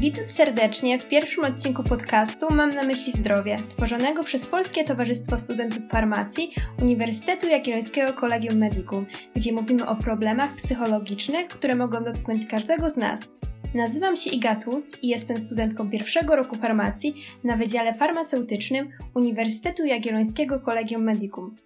Witam 0.00 0.28
serdecznie 0.28 0.98
w 0.98 1.08
pierwszym 1.08 1.44
odcinku 1.44 1.82
podcastu 1.82 2.46
Mam 2.50 2.70
na 2.70 2.82
myśli 2.82 3.12
zdrowie, 3.12 3.56
tworzonego 3.68 4.24
przez 4.24 4.46
Polskie 4.46 4.84
Towarzystwo 4.84 5.38
Studentów 5.38 5.90
Farmacji 5.90 6.52
Uniwersytetu 6.82 7.46
Jagiellońskiego 7.46 8.12
Kolegium 8.12 8.58
Medicum, 8.58 9.06
gdzie 9.36 9.52
mówimy 9.52 9.86
o 9.86 9.96
problemach 9.96 10.54
psychologicznych, 10.54 11.48
które 11.48 11.76
mogą 11.76 12.04
dotknąć 12.04 12.46
każdego 12.46 12.90
z 12.90 12.96
nas. 12.96 13.38
Nazywam 13.74 14.16
się 14.16 14.30
Igatus 14.30 15.02
i 15.02 15.08
jestem 15.08 15.38
studentką 15.38 15.90
pierwszego 15.90 16.36
roku 16.36 16.56
farmacji 16.56 17.14
na 17.44 17.56
Wydziale 17.56 17.94
Farmaceutycznym 17.94 18.90
Uniwersytetu 19.14 19.84
Jagiellońskiego 19.84 20.60
Kolegium 20.60 21.02
Medicum. 21.02 21.56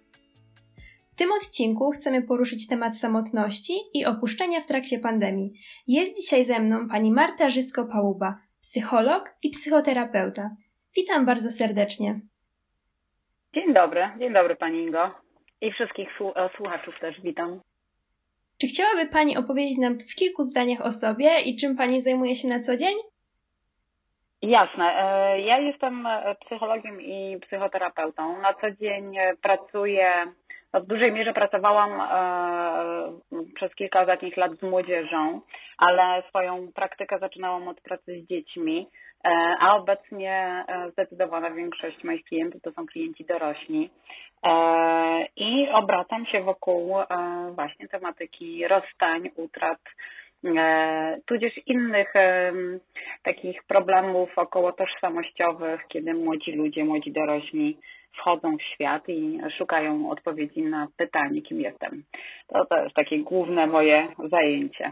W 1.13 1.15
tym 1.15 1.31
odcinku 1.31 1.91
chcemy 1.91 2.21
poruszyć 2.21 2.67
temat 2.67 2.97
samotności 2.97 3.73
i 3.93 4.05
opuszczenia 4.05 4.61
w 4.61 4.67
trakcie 4.67 4.99
pandemii. 4.99 5.49
Jest 5.87 6.21
dzisiaj 6.21 6.43
ze 6.43 6.59
mną 6.59 6.87
pani 6.89 7.11
Marta 7.11 7.49
Żysko-Pałuba, 7.49 8.35
psycholog 8.61 9.23
i 9.43 9.49
psychoterapeuta. 9.49 10.49
Witam 10.95 11.25
bardzo 11.25 11.49
serdecznie. 11.49 12.19
Dzień 13.53 13.73
dobry, 13.73 14.09
dzień 14.19 14.33
dobry 14.33 14.55
pani 14.55 14.79
Ingo 14.79 15.11
i 15.61 15.71
wszystkich 15.71 16.09
słuchaczów 16.57 16.95
też 17.01 17.21
witam. 17.21 17.61
Czy 18.61 18.67
chciałaby 18.67 19.05
Pani 19.11 19.37
opowiedzieć 19.37 19.77
nam 19.77 19.97
w 19.99 20.15
kilku 20.15 20.43
zdaniach 20.43 20.81
o 20.81 20.91
sobie 20.91 21.41
i 21.41 21.55
czym 21.55 21.77
Pani 21.77 22.01
zajmuje 22.01 22.35
się 22.35 22.47
na 22.47 22.59
co 22.59 22.77
dzień? 22.77 22.95
Jasne. 24.41 24.83
E, 24.83 25.41
ja 25.41 25.59
jestem 25.59 26.07
psychologiem 26.45 27.01
i 27.01 27.37
psychoterapeutą. 27.47 28.41
Na 28.41 28.53
co 28.53 28.71
dzień 28.71 29.15
pracuję 29.41 30.13
no, 30.73 30.81
w 30.81 30.87
dużej 30.87 31.11
mierze 31.11 31.33
pracowałam 31.33 32.01
e, 32.01 33.43
przez 33.55 33.75
kilka 33.75 34.01
ostatnich 34.01 34.37
lat 34.37 34.51
z 34.59 34.61
młodzieżą, 34.61 35.41
ale 35.77 36.23
swoją 36.29 36.71
praktykę 36.75 37.19
zaczynałam 37.19 37.67
od 37.67 37.81
pracy 37.81 38.21
z 38.21 38.27
dziećmi, 38.27 38.87
e, 39.25 39.29
a 39.59 39.75
obecnie 39.75 40.65
e, 40.67 40.91
zdecydowana 40.91 41.51
większość 41.51 42.03
moich 42.03 42.23
klientów 42.23 42.61
to 42.61 42.71
są 42.71 42.85
klienci 42.85 43.25
dorośli. 43.25 43.89
I 45.35 45.67
obracam 45.73 46.25
się 46.25 46.41
wokół 46.41 46.95
właśnie 47.55 47.87
tematyki 47.87 48.67
rozstań, 48.67 49.29
utrat, 49.35 49.79
tudzież 51.25 51.53
innych 51.65 52.13
takich 53.23 53.63
problemów 53.63 54.37
około 54.37 54.71
tożsamościowych, 54.71 55.81
kiedy 55.87 56.13
młodzi 56.13 56.51
ludzie, 56.51 56.85
młodzi 56.85 57.11
dorośli 57.11 57.77
wchodzą 58.17 58.57
w 58.57 58.61
świat 58.61 59.09
i 59.09 59.39
szukają 59.57 60.09
odpowiedzi 60.09 60.61
na 60.61 60.87
pytanie, 60.97 61.41
kim 61.41 61.61
jestem. 61.61 62.03
To, 62.47 62.65
to 62.65 62.83
jest 62.83 62.95
takie 62.95 63.19
główne 63.19 63.67
moje 63.67 64.07
zajęcie. 64.29 64.91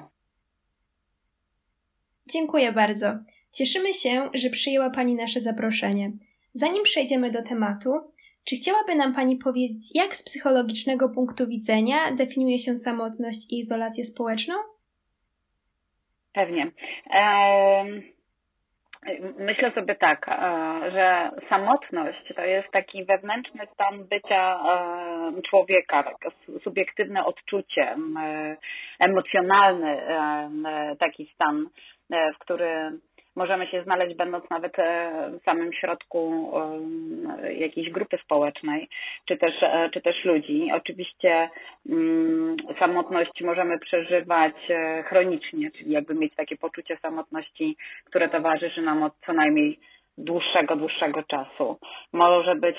Dziękuję 2.31 2.72
bardzo. 2.72 3.13
Cieszymy 3.53 3.94
się, 3.94 4.30
że 4.33 4.50
przyjęła 4.50 4.89
Pani 4.89 5.16
nasze 5.16 5.39
zaproszenie. 5.39 6.11
Zanim 6.53 6.83
przejdziemy 6.83 7.31
do 7.31 7.44
tematu, 7.44 7.89
czy 8.44 8.55
chciałaby 8.55 8.95
nam 8.95 9.13
Pani 9.13 9.38
powiedzieć, 9.38 9.95
jak 9.95 10.16
z 10.16 10.23
psychologicznego 10.23 11.09
punktu 11.09 11.47
widzenia 11.47 12.11
definiuje 12.11 12.59
się 12.59 12.78
samotność 12.78 13.52
i 13.53 13.59
izolację 13.59 14.03
społeczną? 14.03 14.56
Pewnie. 16.33 16.72
Myślę 19.38 19.71
sobie 19.71 19.95
tak, 19.95 20.30
e, 20.30 20.91
że 20.91 21.31
samotność 21.49 22.33
to 22.35 22.41
jest 22.41 22.71
taki 22.71 23.05
wewnętrzny 23.05 23.67
stan 23.73 24.03
bycia 24.03 24.59
e, 24.59 25.41
człowieka, 25.50 26.03
takie 26.03 26.35
subiektywne 26.63 27.25
odczucie, 27.25 27.95
emocjonalny 29.00 30.01
taki 31.00 31.31
stan, 31.35 31.66
e, 32.12 32.34
w 32.34 32.38
który 32.38 32.91
możemy 33.36 33.68
się 33.68 33.84
znaleźć, 33.84 34.16
będąc 34.16 34.50
nawet 34.50 34.80
e, 34.80 35.12
w 35.42 35.44
samym 35.44 35.74
środku 35.74 36.52
e, 37.44 37.53
jakiejś 37.53 37.90
grupy 37.90 38.18
społecznej, 38.24 38.90
czy 39.25 39.38
też, 39.38 39.64
e, 39.64 39.90
czy 39.94 40.02
też 40.02 40.25
ludzi. 40.25 40.69
Oczywiście 40.74 41.50
mm, 41.90 42.56
samotność 42.80 43.42
możemy 43.42 43.80
przeżywać 43.80 44.56
chronicznie, 45.06 45.72
czyli 45.72 45.92
jakby 45.92 46.16
mieć 46.16 46.36
takie 46.36 46.58
poczucie 46.58 46.97
samotności, 46.97 47.78
które 48.06 48.30
towarzyszy 48.30 48.81
nam 48.81 49.03
od 49.03 49.14
co 49.25 49.34
najmniej 49.34 49.80
dłuższego, 50.18 50.75
dłuższego 50.75 51.24
czasu. 51.24 51.80
Może 52.13 52.56
być 52.56 52.78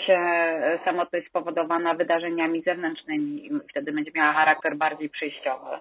samotność 0.84 1.26
spowodowana 1.26 1.94
wydarzeniami 1.94 2.62
zewnętrznymi, 2.62 3.50
wtedy 3.70 3.92
będzie 3.92 4.10
miała 4.14 4.32
charakter 4.32 4.76
bardziej 4.76 5.08
przejściowy. 5.08 5.78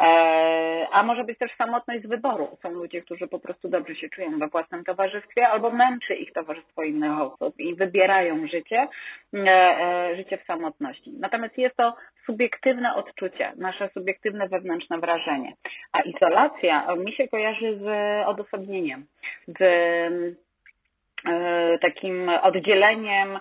E, 0.00 0.86
a 0.92 1.02
może 1.02 1.24
być 1.24 1.38
też 1.38 1.56
samotność 1.56 2.02
z 2.02 2.08
wyboru. 2.08 2.48
Są 2.62 2.70
ludzie, 2.70 3.02
którzy 3.02 3.28
po 3.28 3.38
prostu 3.38 3.68
dobrze 3.68 3.94
się 3.94 4.08
czują 4.08 4.38
we 4.38 4.48
własnym 4.48 4.84
towarzystwie 4.84 5.48
albo 5.48 5.70
męczy 5.70 6.14
ich 6.14 6.32
towarzystwo 6.32 6.82
innych 6.82 7.20
osób 7.20 7.58
i 7.58 7.74
wybierają 7.74 8.46
życie, 8.46 8.88
e, 9.34 9.38
e, 9.38 10.16
życie 10.16 10.38
w 10.38 10.46
samotności. 10.46 11.12
Natomiast 11.20 11.58
jest 11.58 11.76
to 11.76 11.96
subiektywne 12.26 12.94
odczucie, 12.94 13.52
nasze 13.56 13.90
subiektywne 13.94 14.48
wewnętrzne 14.48 14.98
wrażenie. 14.98 15.52
A 15.92 16.00
izolacja 16.00 16.96
mi 16.96 17.12
się 17.12 17.28
kojarzy 17.28 17.78
z 17.78 17.86
odosobnieniem, 18.26 19.06
z 19.48 20.47
takim 21.80 22.28
oddzieleniem 22.28 23.38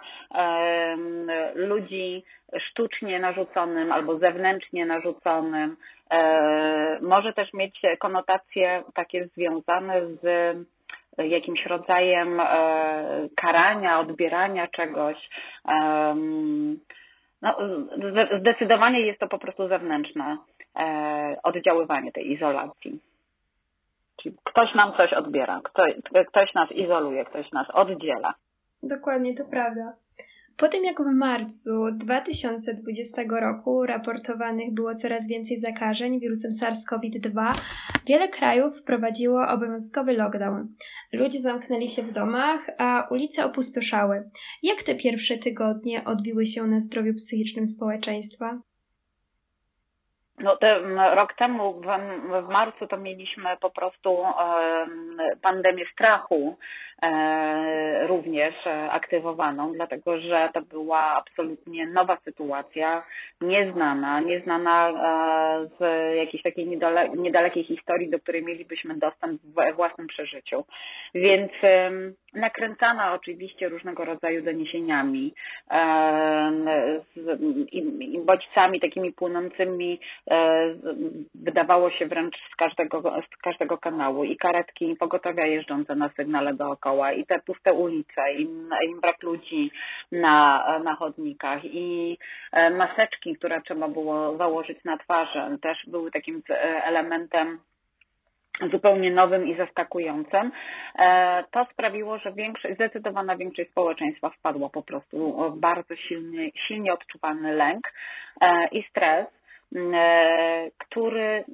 ludzi 1.56 2.24
sztucznie 2.60 3.20
narzuconym 3.20 3.92
albo 3.92 4.18
zewnętrznie 4.18 4.86
narzuconym, 4.86 5.78
e, 6.12 7.00
może 7.02 7.34
też 7.34 7.54
mieć 7.54 7.82
konotacje 8.00 8.84
takie 8.94 9.28
związane 9.28 10.02
z 10.08 10.58
jakimś 11.18 11.66
rodzajem 11.66 12.40
e, 12.40 12.46
karania, 13.36 14.00
odbierania 14.00 14.68
czegoś. 14.68 15.30
No, 17.42 17.58
zdecydowanie 18.40 19.02
jest 19.02 19.20
to 19.20 19.28
po 19.28 19.40
prostu 19.40 19.68
zewnętrzne 19.68 20.38
e, 20.80 21.38
oddziaływanie 21.44 22.12
tej 22.12 22.32
izolacji. 22.32 23.00
Ktoś 24.44 24.76
nam 24.76 24.94
coś 24.98 25.14
odbiera, 25.14 25.62
ktoś 26.28 26.54
nas 26.54 26.72
izoluje, 26.72 27.26
ktoś 27.26 27.52
nas 27.52 27.68
oddziela. 27.74 28.34
Dokładnie, 28.84 29.34
to 29.34 29.46
prawda. 29.46 29.94
Po 30.58 30.68
tym 30.68 30.86
jak 30.86 31.02
w 31.02 31.06
marcu 31.06 31.92
2020 31.92 33.22
roku 33.42 33.86
raportowanych 33.86 34.74
było 34.74 34.96
coraz 34.96 35.28
więcej 35.28 35.58
zakażeń 35.58 36.20
wirusem 36.20 36.52
SARS-CoV-2, 36.52 37.52
wiele 38.08 38.28
krajów 38.28 38.80
wprowadziło 38.80 39.48
obowiązkowy 39.48 40.14
lockdown. 40.14 40.68
Ludzie 41.14 41.40
zamknęli 41.40 41.88
się 41.88 42.02
w 42.02 42.12
domach, 42.12 42.70
a 42.78 43.08
ulice 43.12 43.46
opustoszały. 43.46 44.24
Jak 44.64 44.84
te 44.84 44.96
pierwsze 44.96 45.38
tygodnie 45.38 46.04
odbiły 46.04 46.46
się 46.46 46.64
na 46.64 46.80
zdrowiu 46.80 47.14
psychicznym 47.14 47.68
społeczeństwa? 47.68 48.60
No, 50.38 50.58
te, 50.58 50.80
rok 51.16 51.34
temu 51.34 51.82
w, 51.82 51.86
w 52.46 52.50
marcu 52.50 52.88
to 52.88 52.98
mieliśmy 52.98 53.58
po 53.62 53.70
prostu 53.70 54.24
pandemię 55.42 55.86
strachu 55.94 56.58
również 58.08 58.56
aktywowaną, 58.90 59.74
dlatego 59.74 60.20
że 60.20 60.50
to 60.54 60.62
była 60.62 61.02
absolutnie 61.02 61.88
nowa 61.88 62.18
sytuacja, 62.26 63.04
nieznana, 63.42 64.20
nieznana 64.20 64.90
e, 64.90 65.68
z 65.80 66.16
jakiejś 66.18 66.44
takiej 66.44 66.68
niedale, 66.68 67.10
niedalekiej 67.10 67.64
historii, 67.64 68.10
do 68.10 68.20
której 68.20 68.44
mielibyśmy 68.44 68.96
dostęp 68.96 69.42
we 69.42 69.74
własnym 69.74 70.08
przeżyciu. 70.08 70.66
Więc 71.16 71.52
nakręcana 72.34 73.14
oczywiście 73.14 73.70
różnego 73.70 74.06
rodzaju 74.06 74.42
doniesieniami 74.42 75.34
i 77.72 78.20
bodźcami 78.26 78.80
takimi 78.80 79.14
płynącymi 79.14 80.00
e, 80.32 80.76
wydawało 81.36 81.92
się 81.92 82.06
wręcz 82.06 82.36
z 82.54 82.56
każdego, 82.56 83.02
z 83.02 83.38
każdego 83.38 83.78
kanału 83.78 84.24
i 84.24 84.38
karetki 84.38 84.96
pogotowia 84.96 85.46
jeżdżące 85.46 85.96
na 85.96 86.10
sygnale 86.10 86.54
dookoła 86.54 86.87
i 87.18 87.26
te 87.26 87.40
puste 87.40 87.74
ulice 87.74 88.34
i, 88.34 88.42
i 88.86 89.02
brak 89.02 89.24
ludzi 89.24 89.72
na, 90.12 90.80
na 90.84 90.96
chodnikach 90.96 91.66
i 91.66 92.18
e, 92.52 92.70
maseczki, 92.70 93.36
które 93.36 93.62
trzeba 93.62 93.88
było 93.88 94.38
założyć 94.38 94.84
na 94.84 94.98
twarzy 94.98 95.58
też 95.62 95.78
były 95.88 96.12
takim 96.12 96.42
e, 96.50 96.84
elementem 96.84 97.60
zupełnie 98.72 99.12
nowym 99.12 99.48
i 99.48 99.58
zaskakującym, 99.58 100.52
e, 101.00 101.44
to 101.52 101.66
sprawiło, 101.72 102.18
że 102.18 102.34
większość, 102.34 102.76
zdecydowana 102.76 103.38
większość 103.38 103.70
społeczeństwa 103.70 104.30
wpadła 104.30 104.70
po 104.70 104.84
prostu 104.84 105.34
w 105.52 105.60
bardzo 105.60 105.96
silny, 105.96 106.52
silnie 106.68 106.94
odczuwalny 106.94 107.54
lęk 107.56 107.94
i 108.72 108.84
stres, 108.84 109.28
który 110.78 111.46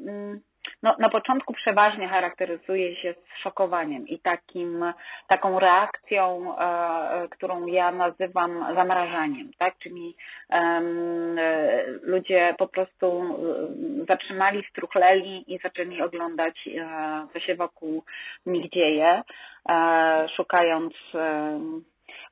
no, 0.84 0.96
na 1.00 1.10
początku 1.10 1.54
przeważnie 1.54 2.08
charakteryzuje 2.08 2.96
się 2.96 3.16
szokowaniem 3.42 4.08
i 4.08 4.20
takim, 4.20 4.94
taką 5.28 5.60
reakcją, 5.60 6.56
e, 6.58 7.28
którą 7.30 7.66
ja 7.66 7.92
nazywam 7.92 8.76
zamrażaniem, 8.76 9.52
tak? 9.58 9.78
Czyli 9.78 10.16
e, 10.50 10.82
ludzie 12.02 12.56
po 12.58 12.68
prostu 12.68 13.08
e, 14.02 14.06
zatrzymali, 14.06 14.64
struchleli 14.70 15.54
i 15.54 15.60
zaczęli 15.64 16.02
oglądać, 16.02 16.68
e, 16.68 17.28
co 17.34 17.40
się 17.40 17.56
wokół 17.56 18.04
nich 18.46 18.70
dzieje, 18.70 19.22
e, 19.70 20.28
szukając 20.36 20.94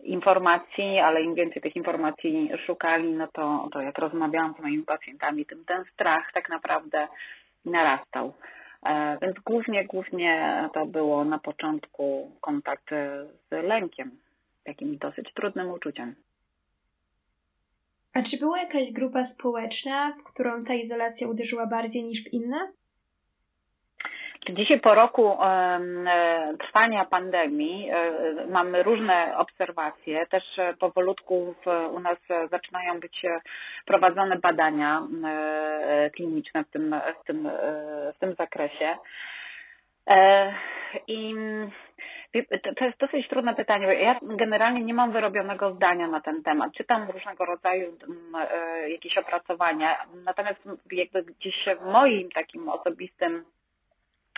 informacji, 0.03 0.99
ale 0.99 1.21
im 1.21 1.35
więcej 1.35 1.61
tych 1.61 1.75
informacji 1.75 2.49
szukali, 2.65 3.11
no 3.11 3.27
to, 3.27 3.69
to 3.71 3.81
jak 3.81 3.97
rozmawiałam 3.97 4.53
z 4.53 4.61
moimi 4.61 4.83
pacjentami, 4.83 5.45
tym 5.45 5.65
ten 5.65 5.83
strach 5.93 6.31
tak 6.33 6.49
naprawdę 6.49 7.07
narastał. 7.65 8.33
E, 8.83 9.17
więc 9.21 9.35
głównie, 9.45 9.85
głównie 9.85 10.69
to 10.73 10.85
było 10.85 11.23
na 11.25 11.39
początku 11.39 12.31
kontakt 12.41 12.89
z 13.51 13.51
lękiem, 13.51 14.11
takim 14.63 14.97
dosyć 14.97 15.33
trudnym 15.33 15.71
uczuciem. 15.71 16.15
A 18.13 18.23
czy 18.23 18.37
była 18.37 18.59
jakaś 18.59 18.91
grupa 18.91 19.25
społeczna, 19.25 20.13
w 20.19 20.23
którą 20.23 20.63
ta 20.63 20.73
izolacja 20.73 21.27
uderzyła 21.27 21.67
bardziej 21.67 22.03
niż 22.03 22.23
w 22.23 22.33
inne? 22.33 22.71
Dzisiaj 24.49 24.79
po 24.79 24.95
roku 24.95 25.37
e, 25.43 25.79
trwania 26.59 27.05
pandemii 27.05 27.89
e, 27.89 28.47
mamy 28.47 28.83
różne 28.83 29.37
obserwacje. 29.37 30.27
Też 30.27 30.43
powolutku 30.79 31.55
u 31.91 31.99
nas 31.99 32.17
zaczynają 32.51 32.99
być 32.99 33.21
prowadzone 33.85 34.39
badania 34.39 35.07
e, 35.25 36.09
kliniczne 36.09 36.63
w 36.63 36.69
tym, 36.69 36.95
w 37.21 37.25
tym, 37.25 37.49
w 38.15 38.19
tym 38.19 38.35
zakresie. 38.35 38.97
I 41.07 41.35
to 42.77 42.85
jest 42.85 42.97
dosyć 42.99 43.27
trudne 43.27 43.55
pytanie, 43.55 43.85
bo 43.85 43.91
ja 43.91 44.19
generalnie 44.21 44.83
nie 44.83 44.93
mam 44.93 45.11
wyrobionego 45.11 45.73
zdania 45.73 46.07
na 46.07 46.21
ten 46.21 46.43
temat. 46.43 46.73
Czytam 46.73 47.11
różnego 47.11 47.45
rodzaju 47.45 47.97
jakieś 48.87 49.17
opracowania, 49.17 49.97
natomiast 50.25 50.59
jakby 50.91 51.23
gdzieś 51.23 51.65
w 51.81 51.91
moim 51.91 52.29
takim 52.31 52.69
osobistym 52.69 53.45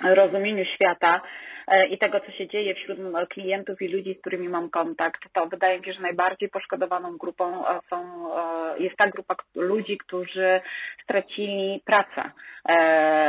rozumieniu 0.04 0.66
świata 0.66 1.22
e, 1.68 1.88
i 1.88 1.98
tego, 1.98 2.20
co 2.20 2.32
się 2.32 2.48
dzieje 2.48 2.76
wśród 2.76 3.00
klientów 3.30 3.82
i 3.82 3.88
ludzi, 3.88 4.14
z 4.14 4.22
którymi 4.22 4.50
mam 4.50 4.70
kontakt, 4.70 5.22
to 5.34 5.48
wydaje 5.48 5.80
mi 5.80 5.86
się, 5.86 5.94
że 5.94 6.02
najbardziej 6.02 6.50
poszkodowaną 6.50 7.18
grupą 7.18 7.68
e, 7.68 7.80
są, 7.90 8.30
e, 8.38 8.80
jest 8.80 8.98
ta 8.98 9.08
grupa 9.08 9.36
ludzi, 9.56 9.98
którzy 9.98 10.62
stracili 11.04 11.82
pracę 11.86 12.32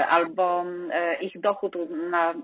albo 0.08 0.64
ich 1.20 1.40
dochód 1.40 1.76
na 2.10 2.34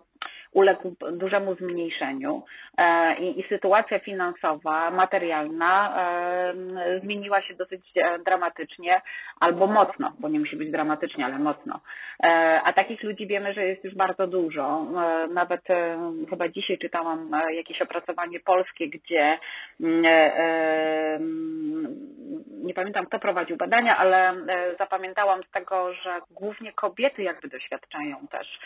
uległ 0.52 0.94
dużemu 1.12 1.54
zmniejszeniu 1.54 2.42
e, 2.78 3.14
i, 3.18 3.40
i 3.40 3.48
sytuacja 3.48 3.98
finansowa, 3.98 4.90
materialna 4.90 5.96
e, 5.96 7.00
zmieniła 7.00 7.42
się 7.42 7.54
dosyć 7.54 7.90
e, 7.96 8.18
dramatycznie 8.18 9.00
albo 9.40 9.66
mocno, 9.66 10.12
bo 10.18 10.28
nie 10.28 10.40
musi 10.40 10.56
być 10.56 10.70
dramatycznie, 10.70 11.24
ale 11.24 11.38
mocno. 11.38 11.80
A 12.64 12.72
takich 12.72 13.02
ludzi 13.02 13.26
wiemy, 13.26 13.54
że 13.54 13.66
jest 13.66 13.84
już 13.84 13.94
bardzo 13.94 14.26
dużo. 14.26 14.86
Nawet 15.30 15.60
chyba 16.30 16.48
dzisiaj 16.48 16.78
czytałam 16.78 17.30
jakieś 17.52 17.82
opracowanie 17.82 18.40
polskie, 18.40 18.88
gdzie 18.88 19.38
mm, 19.80 20.04
nie 22.64 22.74
pamiętam 22.74 23.06
kto 23.06 23.18
prowadził 23.18 23.56
badania, 23.56 23.96
ale 23.96 24.34
zapamiętałam 24.78 25.42
z 25.42 25.50
tego, 25.50 25.94
że 25.94 26.20
głównie 26.30 26.72
kobiety 26.72 27.22
jakby 27.22 27.48
doświadczają 27.48 28.16
też, 28.30 28.58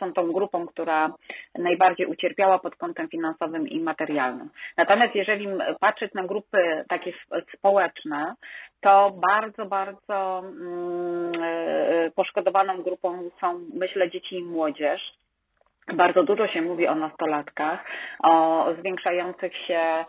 są 0.00 0.12
tą 0.12 0.32
grupą, 0.32 0.57
która 0.66 1.12
najbardziej 1.58 2.06
ucierpiała 2.06 2.58
pod 2.58 2.76
kątem 2.76 3.08
finansowym 3.08 3.68
i 3.68 3.80
materialnym. 3.80 4.50
Natomiast 4.76 5.14
jeżeli 5.14 5.48
patrzeć 5.80 6.14
na 6.14 6.24
grupy 6.24 6.84
takie 6.88 7.12
społeczne, 7.56 8.34
to 8.80 9.10
bardzo, 9.10 9.66
bardzo 9.66 10.38
mm, 10.38 11.32
e, 11.42 12.10
poszkodowaną 12.10 12.82
grupą 12.82 13.30
są, 13.40 13.60
myślę, 13.74 14.10
dzieci 14.10 14.36
i 14.36 14.44
młodzież. 14.44 15.18
Bardzo 15.94 16.22
dużo 16.22 16.48
się 16.48 16.62
mówi 16.62 16.86
o 16.86 16.94
nastolatkach, 16.94 17.84
o 18.22 18.66
zwiększających 18.78 19.56
się 19.66 20.04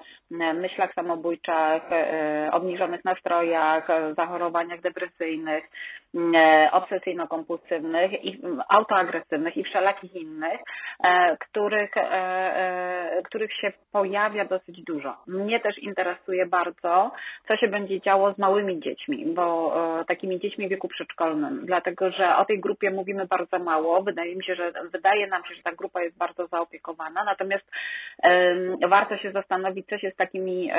myślach 0.54 0.94
samobójczych, 0.94 1.92
e, 1.92 2.50
obniżonych 2.52 3.06
nastrojach, 3.06 3.88
zachorowaniach 4.16 4.82
depresyjnych, 4.82 5.64
E, 6.09 6.09
obsesyjno-kompulsywnych 6.72 8.24
i 8.24 8.42
autoagresywnych 8.70 9.58
i 9.58 9.64
wszelakich 9.64 10.16
innych, 10.16 10.60
e, 11.04 11.38
których, 11.38 11.98
e, 11.98 13.22
których 13.26 13.54
się 13.54 13.72
pojawia 13.92 14.46
dosyć 14.46 14.84
dużo. 14.84 15.16
Mnie 15.28 15.60
też 15.60 15.78
interesuje 15.78 16.46
bardzo, 16.46 17.12
co 17.48 17.56
się 17.56 17.68
będzie 17.68 18.02
działo 18.02 18.34
z 18.34 18.38
małymi 18.38 18.80
dziećmi, 18.80 19.26
bo 19.26 19.74
takimi 20.08 20.40
dziećmi 20.40 20.68
w 20.68 20.70
wieku 20.70 20.88
przedszkolnym, 20.88 21.66
dlatego 21.66 22.12
że 22.12 22.38
o 22.38 22.46
tej 22.46 22.60
grupie 22.60 22.92
mówimy 22.92 23.26
bardzo 23.26 23.60
mało. 23.60 24.04
Wydaje 24.04 24.36
mi 24.36 24.44
się, 24.44 24.56
że 24.56 24.72
wydaje 24.92 25.28
nam 25.28 25.44
się, 25.46 25.56
że 25.56 25.64
ta 25.64 25.72
grupa 25.72 26.02
jest 26.02 26.18
bardzo 26.18 26.48
zaopiekowana, 26.48 27.24
natomiast 27.24 27.72
warto 28.88 29.18
się 29.18 29.32
zastanowić, 29.32 29.88
co 29.88 29.98
się 29.98 30.12
z 30.12 30.16
takimi, 30.16 30.72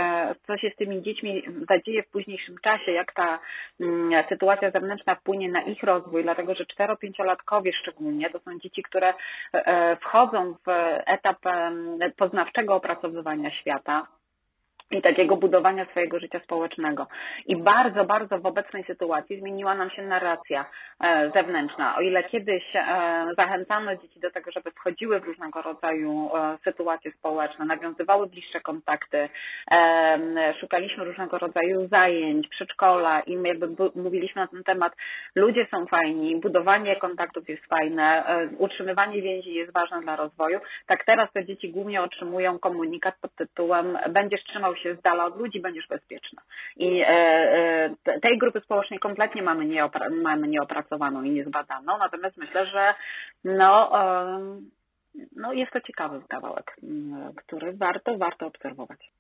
co 0.47 0.57
się 0.57 0.71
z 0.71 0.77
tymi 0.77 1.03
dziećmi 1.03 1.43
zadzieje 1.69 2.03
w 2.03 2.11
późniejszym 2.11 2.57
czasie, 2.63 2.93
jak 2.93 3.13
ta 3.13 3.39
mm, 3.81 4.25
sytuacja 4.29 4.71
zewnętrzna 4.71 5.17
wpłynie 5.21 5.49
na 5.49 5.63
ich 5.63 5.83
rozwój, 5.83 6.23
dlatego 6.23 6.55
że 6.55 6.65
4-5-latkowie 6.65 7.73
szczególnie 7.73 8.31
to 8.31 8.39
są 8.39 8.59
dzieci, 8.59 8.83
które 8.83 9.15
e, 9.53 9.97
wchodzą 9.97 10.55
w 10.67 10.69
etap 11.07 11.39
poznawczego 12.17 12.75
opracowywania 12.75 13.51
świata 13.51 14.07
i 14.91 15.03
takiego 15.03 15.37
budowania 15.37 15.85
swojego 15.85 16.19
życia 16.19 16.41
społecznego. 16.41 17.07
I 17.47 17.57
bardzo, 17.57 18.05
bardzo 18.05 18.39
w 18.39 18.47
obecnej 18.47 18.85
sytuacji 18.85 19.41
zmieniła 19.41 19.75
nam 19.75 19.91
się 19.91 20.03
narracja 20.03 20.65
e, 21.01 21.31
zewnętrzna. 21.35 21.97
O 21.97 22.01
ile 22.01 22.25
kiedyś 22.25 22.63
e, 22.75 23.27
zachęcano 23.37 23.97
dzieci 23.97 24.21
do 24.21 24.31
tego, 24.31 24.51
żeby 24.51 24.71
wchodziły 24.71 25.21
w 25.21 25.25
różnego 25.25 25.63
rodzaju 25.63 26.31
e, 26.37 26.59
sytuacje 26.65 27.13
społeczne, 27.13 27.65
nawiązywały 27.65 28.27
bliższe 28.27 28.61
kontakty, 28.61 29.29
szukaliśmy 30.61 31.05
różnego 31.05 31.39
rodzaju 31.39 31.89
zajęć, 31.89 32.49
przedszkola 32.49 33.21
i 33.21 33.43
jakby 33.43 33.69
mówiliśmy 33.95 34.43
na 34.43 34.49
ten 34.49 34.65
temat, 34.65 34.93
ludzie 35.35 35.67
są 35.71 35.87
fajni, 35.87 36.41
budowanie 36.41 36.97
kontaktów 36.97 37.49
jest 37.49 37.67
fajne, 37.67 38.25
utrzymywanie 38.59 39.23
więzi 39.23 39.55
jest 39.55 39.73
ważne 39.73 40.01
dla 40.01 40.17
rozwoju, 40.17 40.61
tak 40.87 41.05
teraz 41.05 41.33
te 41.33 41.45
dzieci 41.45 41.71
głównie 41.71 42.03
otrzymują 42.03 42.59
komunikat 42.59 43.15
pod 43.21 43.35
tytułem 43.35 43.99
będziesz 44.11 44.45
trzymał 44.45 44.77
się 44.83 44.95
z 44.95 45.03
dala 45.03 45.25
od 45.25 45.39
ludzi, 45.39 45.61
będziesz 45.61 45.87
bezpieczna. 45.89 46.43
I 46.77 47.01
e, 47.01 47.09
e, 48.07 48.21
tej 48.21 48.39
grupy 48.39 48.61
społecznej 48.61 48.99
kompletnie 48.99 49.43
mamy, 49.43 49.67
nieopra 49.67 50.09
mamy 50.11 50.49
nieopracowaną 50.49 51.23
i 51.23 51.31
niezbadaną, 51.31 51.99
natomiast 51.99 52.37
myślę, 52.37 52.67
że 52.67 52.95
no, 53.45 53.93
no 55.37 55.53
jest 55.53 55.73
to 55.73 55.81
ciekawy 55.81 56.23
kawałek, 56.29 56.77
który 57.37 57.73
warto, 57.73 58.19
warto 58.19 58.47
obserwować. 58.47 59.11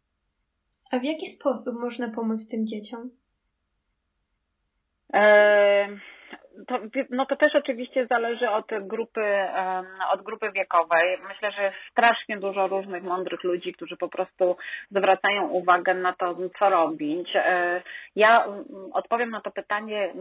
A 0.92 0.98
w 0.98 1.04
jaki 1.04 1.26
sposób 1.26 1.80
można 1.80 2.08
pomóc 2.08 2.48
tym 2.48 2.66
dzieciom? 2.66 3.10
E 5.14 5.88
to, 6.66 6.78
no 7.10 7.26
to 7.26 7.36
też 7.36 7.54
oczywiście 7.54 8.06
zależy 8.06 8.50
od 8.50 8.66
grupy, 8.80 9.24
od 10.12 10.22
grupy 10.22 10.52
wiekowej. 10.52 11.18
Myślę, 11.28 11.50
że 11.52 11.72
strasznie 11.90 12.36
dużo 12.36 12.68
różnych 12.68 13.02
mądrych 13.02 13.44
ludzi, 13.44 13.72
którzy 13.72 13.96
po 13.96 14.08
prostu 14.08 14.56
zwracają 14.90 15.48
uwagę 15.48 15.94
na 15.94 16.12
to, 16.12 16.36
co 16.58 16.70
robić. 16.70 17.28
E, 17.34 17.82
ja 18.16 18.46
odpowiem 18.92 19.30
na 19.30 19.40
to 19.40 19.50
pytanie 19.50 20.12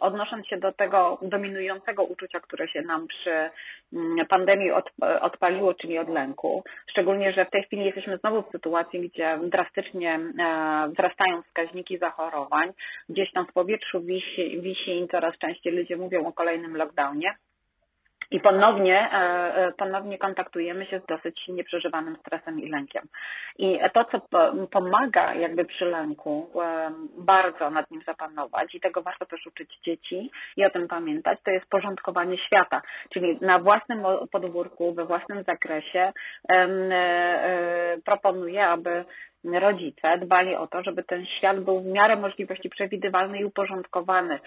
odnosząc 0.00 0.46
się 0.46 0.56
do 0.56 0.72
tego 0.72 1.18
dominującego 1.22 2.04
uczucia, 2.04 2.40
które 2.40 2.68
się 2.68 2.82
nam 2.82 3.06
przy 3.06 3.50
pandemii 4.28 4.70
odpaliło, 5.20 5.74
czyli 5.74 5.98
od 5.98 6.08
lęku. 6.08 6.64
Szczególnie, 6.90 7.32
że 7.32 7.44
w 7.44 7.50
tej 7.50 7.62
chwili 7.62 7.84
jesteśmy 7.84 8.16
znowu 8.16 8.42
w 8.42 8.52
sytuacji, 8.52 9.08
gdzie 9.08 9.38
drastycznie 9.42 10.14
e, 10.14 10.88
wzrastają 10.88 11.42
wskaźniki 11.42 11.98
zachorowań. 11.98 12.72
Gdzieś 13.08 13.32
tam 13.32 13.46
w 13.46 13.52
powietrzu 13.52 14.00
wisi, 14.00 14.60
wisi 14.60 15.08
coraz 15.10 15.38
częściej 15.46 15.72
ludzie 15.72 15.96
mówią 15.96 16.26
o 16.26 16.32
kolejnym 16.32 16.76
lockdownie. 16.76 17.34
I 18.30 18.40
ponownie, 18.40 19.10
e, 19.12 19.16
e, 19.56 19.72
ponownie 19.72 20.18
kontaktujemy 20.18 20.86
się 20.86 21.00
z 21.00 21.06
dosyć 21.06 21.48
nieprzeżywanym 21.48 22.16
stresem 22.16 22.60
i 22.60 22.68
lękiem. 22.68 23.02
I 23.58 23.78
to, 23.94 24.04
co 24.04 24.20
pomaga 24.70 25.34
jakby 25.34 25.64
przy 25.64 25.84
lęku 25.84 26.50
e, 26.62 26.90
bardzo 27.18 27.70
nad 27.70 27.90
nim 27.90 28.02
zapanować 28.06 28.74
i 28.74 28.80
tego 28.80 29.02
warto 29.02 29.26
też 29.26 29.46
uczyć 29.46 29.78
dzieci 29.86 30.30
i 30.56 30.64
o 30.64 30.70
tym 30.70 30.88
pamiętać, 30.88 31.38
to 31.44 31.50
jest 31.50 31.66
porządkowanie 31.70 32.38
świata. 32.38 32.82
Czyli 33.12 33.38
na 33.40 33.58
własnym 33.58 34.02
podwórku, 34.32 34.94
we 34.94 35.04
własnym 35.04 35.42
zakresie 35.42 36.12
proponuję, 38.04 38.66
aby 38.66 39.04
rodzice 39.44 40.18
dbali 40.18 40.54
o 40.56 40.66
to, 40.66 40.82
żeby 40.82 41.02
ten 41.02 41.26
świat 41.26 41.60
był 41.60 41.80
w 41.80 41.86
miarę 41.86 42.16
możliwości 42.16 42.68
przewidywalny 42.68 43.38
i 43.38 43.44
uporządkowany, 43.44 44.38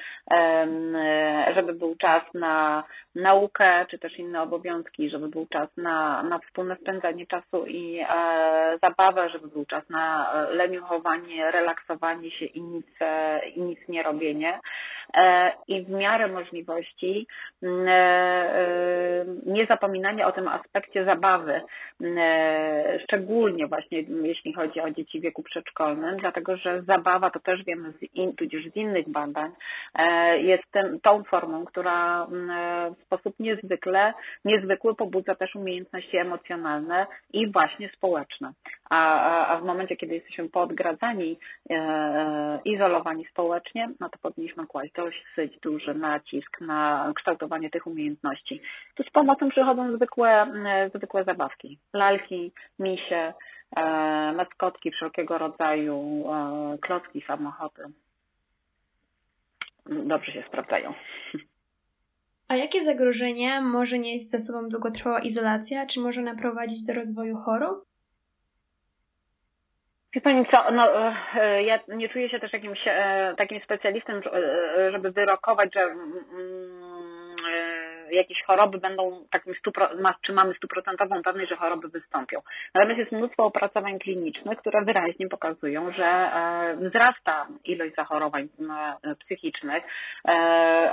żeby 1.56 1.74
był 1.74 1.96
czas 1.96 2.24
na 2.34 2.84
naukę 3.16 3.86
czy 3.90 4.00
też 4.00 4.20
inne 4.20 4.42
obowiązki, 4.42 5.10
żeby 5.10 5.28
był 5.28 5.48
czas 5.48 5.70
na, 5.78 6.24
na 6.24 6.40
wspólne 6.40 6.76
spędzanie 6.76 7.28
czasu 7.28 7.66
i 7.66 8.00
e, 8.00 8.78
zabawę, 8.82 9.30
żeby 9.30 9.48
był 9.48 9.66
czas 9.66 9.90
na 9.90 10.34
leniuchowanie, 10.50 11.52
relaksowanie 11.52 12.32
się 12.32 12.46
i 12.46 12.62
nic, 12.62 12.88
e, 13.02 13.40
i 13.50 13.62
nic 13.62 13.80
nie 13.88 14.04
robienie. 14.04 14.60
E, 15.14 15.52
I 15.68 15.84
w 15.84 15.90
miarę 15.90 16.28
możliwości 16.28 17.28
mm, 17.64 17.88
nie 19.46 19.66
zapominanie 19.66 20.28
o 20.28 20.32
tym 20.32 20.48
aspekcie 20.48 21.06
zabawy, 21.06 21.62
mm, 22.02 23.00
szczególnie 23.04 23.68
właśnie 23.68 24.02
jeśli 24.02 24.54
chodzi 24.54 24.82
o 24.82 24.92
dzieci 24.92 25.20
w 25.20 25.24
wieku 25.24 25.44
przedszkolnym, 25.44 26.18
dlatego 26.18 26.58
że 26.58 26.82
zabawa, 26.82 27.30
to 27.30 27.40
też 27.40 27.64
wiemy 27.64 27.92
z 27.92 28.16
in, 28.16 28.36
tudzież 28.36 28.64
z 28.72 28.76
innych 28.76 29.10
badań, 29.10 29.52
jest 30.38 30.64
ten, 30.72 31.00
tą 31.00 31.24
formą, 31.24 31.66
która 31.66 32.26
mm, 32.26 32.96
w 32.96 33.04
sposób 33.04 33.36
niezwykle, 33.40 34.14
niezwykły 34.46 34.96
pobudza 34.96 35.36
też 35.36 35.56
umiejętności 35.56 36.18
emocjonalne 36.18 37.08
i 37.34 37.52
właśnie 37.52 37.90
społeczne. 37.90 38.52
A, 38.90 39.48
a 39.48 39.58
w 39.58 39.64
momencie, 39.64 39.96
kiedy 39.96 40.16
jesteśmy 40.16 40.50
podgradzani, 40.50 41.40
e, 41.70 41.74
e, 41.74 42.60
izolowani 42.66 43.26
społecznie, 43.32 43.90
no 44.00 44.10
to 44.10 44.18
powinniśmy 44.22 44.68
kłaść 44.68 44.92
dosyć 44.98 45.60
duży 45.60 45.94
nacisk 45.94 46.62
na 46.62 47.12
kształtowanie 47.16 47.70
tych 47.70 47.88
umiejętności. 47.88 48.62
Tu 48.96 49.04
z 49.04 49.10
pomocą 49.10 49.50
przychodzą 49.50 49.96
zwykłe, 49.96 50.48
zwykłe 50.96 51.24
zabawki. 51.24 51.80
Lalki, 51.94 52.52
misie, 52.80 53.34
e, 53.76 53.84
maskotki 54.36 54.92
wszelkiego 54.92 55.38
rodzaju, 55.38 56.26
e, 56.34 56.78
klocki, 56.82 57.24
samochody. 57.28 57.84
Dobrze 59.86 60.32
się 60.32 60.44
sprawdzają. 60.48 60.94
A 62.48 62.56
jakie 62.56 62.82
zagrożenia 62.82 63.62
może 63.62 64.00
nieść 64.00 64.30
za 64.30 64.40
sobą 64.40 64.70
długotrwała 64.70 65.20
izolacja? 65.20 65.86
Czy 65.86 66.00
może 66.00 66.22
naprowadzić 66.22 66.84
do 66.84 66.94
rozwoju 66.94 67.38
chorób? 67.38 67.87
Wie 70.14 70.22
Pani 70.22 70.46
co, 70.52 70.72
no, 70.72 71.14
e, 71.36 71.64
ja 71.64 71.80
nie 71.88 72.10
czuję 72.10 72.30
się 72.30 72.40
też 72.40 72.54
jakimś 72.54 72.80
e, 72.86 73.34
takim 73.38 73.60
specjalistą, 73.62 74.14
e, 74.14 74.92
żeby 74.92 75.12
wyrokować, 75.12 75.74
że 75.74 75.82
mm, 75.82 77.36
jakieś 78.12 78.44
choroby 78.44 78.78
będą 78.78 79.26
takim 79.32 79.54
stu, 79.56 79.72
czy 80.26 80.34
mamy 80.34 80.54
stuprocentową 80.54 81.24
pewność, 81.24 81.50
że 81.50 81.56
choroby 81.56 81.88
wystąpią. 81.88 82.42
Natomiast 82.76 83.00
jest 83.00 83.12
mnóstwo 83.12 83.46
opracowań 83.46 84.00
klinicznych, 84.00 84.60
które 84.60 84.86
wyraźnie 84.86 85.30
pokazują, 85.30 85.92
że 85.92 86.32
wzrasta 86.76 87.48
ilość 87.66 87.96
zachorowań 87.96 88.48
psychicznych. 89.20 89.84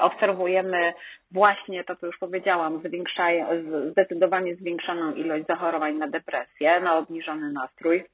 Obserwujemy 0.00 0.92
właśnie 1.30 1.84
to, 1.84 1.96
co 1.96 2.06
już 2.06 2.18
powiedziałam, 2.18 2.80
zwiększają, 2.84 3.46
zdecydowanie 3.90 4.56
zwiększoną 4.56 5.14
ilość 5.14 5.46
zachorowań 5.46 5.94
na 5.94 6.08
depresję, 6.08 6.80
na 6.80 6.96
obniżony 6.96 7.52
nastrój 7.52 8.04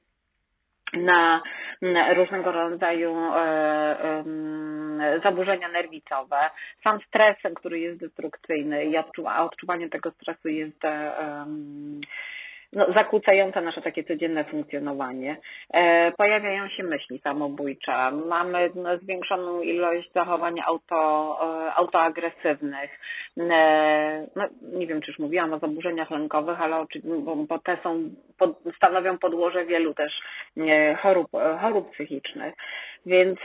na 0.93 1.41
różnego 2.13 2.51
rodzaju 2.51 3.15
e, 3.35 4.23
zaburzenia 5.23 5.67
nerwicowe. 5.67 6.49
Sam 6.83 6.99
stres, 7.07 7.37
który 7.55 7.79
jest 7.79 7.99
destrukcyjny 7.99 8.85
i 8.85 8.97
odczuwanie 9.37 9.89
tego 9.89 10.11
stresu 10.11 10.47
jest 10.47 10.81
no, 12.73 12.85
zakłócające 12.93 13.61
nasze 13.61 13.81
takie 13.81 14.03
codzienne 14.03 14.43
funkcjonowanie. 14.43 15.37
E, 15.73 16.11
pojawiają 16.11 16.67
się 16.67 16.83
myśli 16.83 17.19
samobójcze, 17.19 18.11
mamy 18.11 18.69
no, 18.75 18.97
zwiększoną 18.97 19.61
ilość 19.61 20.11
zachowań 20.13 20.55
auto, 20.65 21.37
e, 21.41 21.73
autoagresywnych. 21.73 22.99
E, 23.39 24.27
no, 24.35 24.43
nie 24.61 24.87
wiem, 24.87 25.01
czy 25.01 25.11
już 25.11 25.19
mówiłam 25.19 25.53
o 25.53 25.59
zaburzeniach 25.59 26.11
lękowych, 26.11 26.61
ale 26.61 26.85
bo, 27.23 27.59
te 27.59 27.77
są, 27.83 28.09
stanowią 28.75 29.17
podłoże 29.17 29.65
wielu 29.65 29.93
też 29.93 30.21
chorób, 31.01 31.27
chorób 31.61 31.91
psychicznych. 31.91 32.53
Więc 33.05 33.39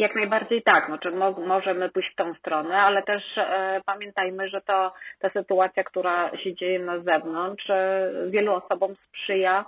jak 0.00 0.14
najbardziej 0.14 0.62
tak, 0.62 0.88
no, 0.88 0.98
czy 0.98 1.10
mo 1.10 1.30
możemy 1.30 1.88
pójść 1.88 2.12
w 2.12 2.16
tą 2.16 2.34
stronę, 2.34 2.78
ale 2.78 3.02
też 3.02 3.22
e, 3.38 3.80
pamiętajmy, 3.86 4.48
że 4.48 4.60
to 4.60 4.92
ta 5.18 5.30
sytuacja, 5.30 5.84
która 5.84 6.36
się 6.36 6.54
dzieje 6.54 6.78
na 6.78 6.98
zewnątrz, 6.98 7.70
e, 7.70 8.10
wielu 8.30 8.54
osobom 8.54 8.94
sprzyja 9.08 9.64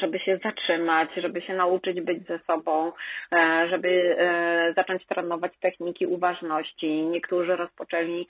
żeby 0.00 0.18
się 0.18 0.38
zatrzymać, 0.44 1.08
żeby 1.16 1.40
się 1.40 1.54
nauczyć 1.54 2.00
być 2.00 2.26
ze 2.26 2.38
sobą, 2.38 2.92
e, 3.32 3.66
żeby 3.70 4.16
e, 4.18 4.72
zacząć 4.76 5.06
trenować 5.06 5.52
techniki 5.60 6.06
uważności. 6.06 7.02
Niektórzy 7.02 7.56
rozpoczęli 7.56 8.26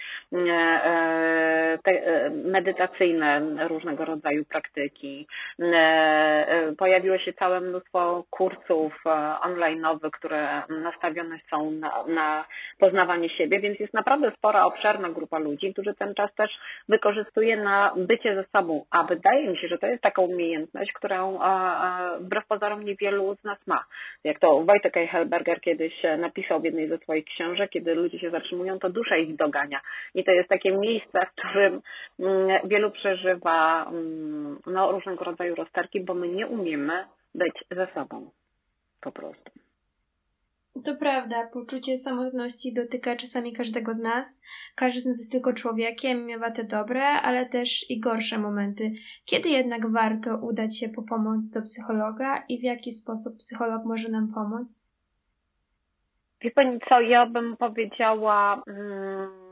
medytacyjne 2.45 3.41
różnego 3.69 4.05
rodzaju 4.05 4.45
praktyki. 4.45 5.27
Pojawiło 6.79 7.19
się 7.19 7.33
całe 7.33 7.61
mnóstwo 7.61 8.25
kursów 8.31 9.05
online'owych, 9.43 10.11
które 10.11 10.63
nastawione 10.69 11.39
są 11.51 11.71
na, 11.71 12.05
na 12.07 12.45
poznawanie 12.79 13.29
siebie, 13.29 13.61
więc 13.61 13.81
jest 13.81 13.95
naprawdę 13.95 14.33
spora, 14.37 14.65
obszerna 14.65 15.09
grupa 15.11 15.39
ludzi, 15.39 15.73
którzy 15.73 15.95
ten 15.95 16.15
czas 16.15 16.35
też 16.35 16.51
wykorzystuje 16.89 17.57
na 17.57 17.93
bycie 17.97 18.35
ze 18.35 18.45
sobą. 18.45 18.85
A 18.91 19.05
wydaje 19.05 19.49
mi 19.49 19.57
się, 19.57 19.69
że 19.69 19.79
to 19.79 19.87
jest 19.87 20.03
taka 20.03 20.23
umiejętność, 20.23 20.93
która 20.93 21.08
którą 21.09 21.38
wbrew 22.21 22.47
pozorom 22.47 22.85
niewielu 22.85 23.37
z 23.41 23.45
nas 23.45 23.59
ma. 23.67 23.85
Jak 24.25 24.38
to 24.38 24.65
Wojtek 24.65 24.97
Eichelberger 24.97 25.61
kiedyś 25.61 26.05
e, 26.05 26.17
napisał 26.17 26.61
w 26.61 26.65
jednej 26.65 26.88
ze 26.88 26.99
swoich 26.99 27.25
książek, 27.25 27.71
kiedy 27.71 27.95
ludzie 27.95 28.19
się 28.19 28.31
zatrzymują, 28.31 28.79
to 28.79 28.91
dusza 28.91 29.17
ich 29.17 29.37
dogania. 29.37 29.81
I 30.15 30.25
to 30.25 30.33
jest 30.33 30.49
takie 30.49 30.73
miejsce, 30.73 31.27
w 31.27 31.31
którym 31.31 31.81
mm, 32.21 32.69
wielu 32.69 32.91
przeżywa 32.91 33.87
mm, 33.88 34.59
no, 34.67 34.93
różnego 34.93 35.25
rodzaju 35.25 35.55
rozterki, 35.55 36.00
bo 36.00 36.15
my 36.15 36.29
nie 36.29 36.47
umiemy 36.47 37.05
być 37.35 37.55
ze 37.71 37.87
sobą. 37.95 38.31
Po 39.00 39.12
prostu. 39.12 39.68
To 40.85 40.97
prawda, 40.97 41.47
poczucie 41.52 41.97
samotności 41.97 42.73
dotyka 42.73 43.16
czasami 43.16 43.52
każdego 43.52 43.94
z 43.94 44.00
nas. 44.00 44.42
Każdy 44.75 45.00
z 45.00 45.06
nas 45.06 45.18
jest 45.18 45.32
tylko 45.32 45.52
człowiekiem, 45.52 46.26
miewa 46.26 46.50
te 46.50 46.64
dobre, 46.64 47.04
ale 47.04 47.47
też 47.47 47.90
i 47.90 48.00
gorsze 48.00 48.38
momenty. 48.38 48.92
Kiedy 49.25 49.49
jednak 49.49 49.92
warto 49.92 50.37
udać 50.37 50.78
się 50.78 50.88
po 50.88 51.02
pomoc 51.02 51.50
do 51.50 51.62
psychologa 51.62 52.44
i 52.49 52.61
w 52.61 52.62
jaki 52.62 52.92
sposób 52.92 53.37
psycholog 53.38 53.85
może 53.85 54.08
nam 54.08 54.28
pomóc? 54.35 54.88
Wie 56.40 56.50
Pani 56.50 56.78
co, 56.88 57.00
ja 57.00 57.26
bym 57.26 57.56
powiedziała... 57.56 58.62
Hmm 58.66 59.48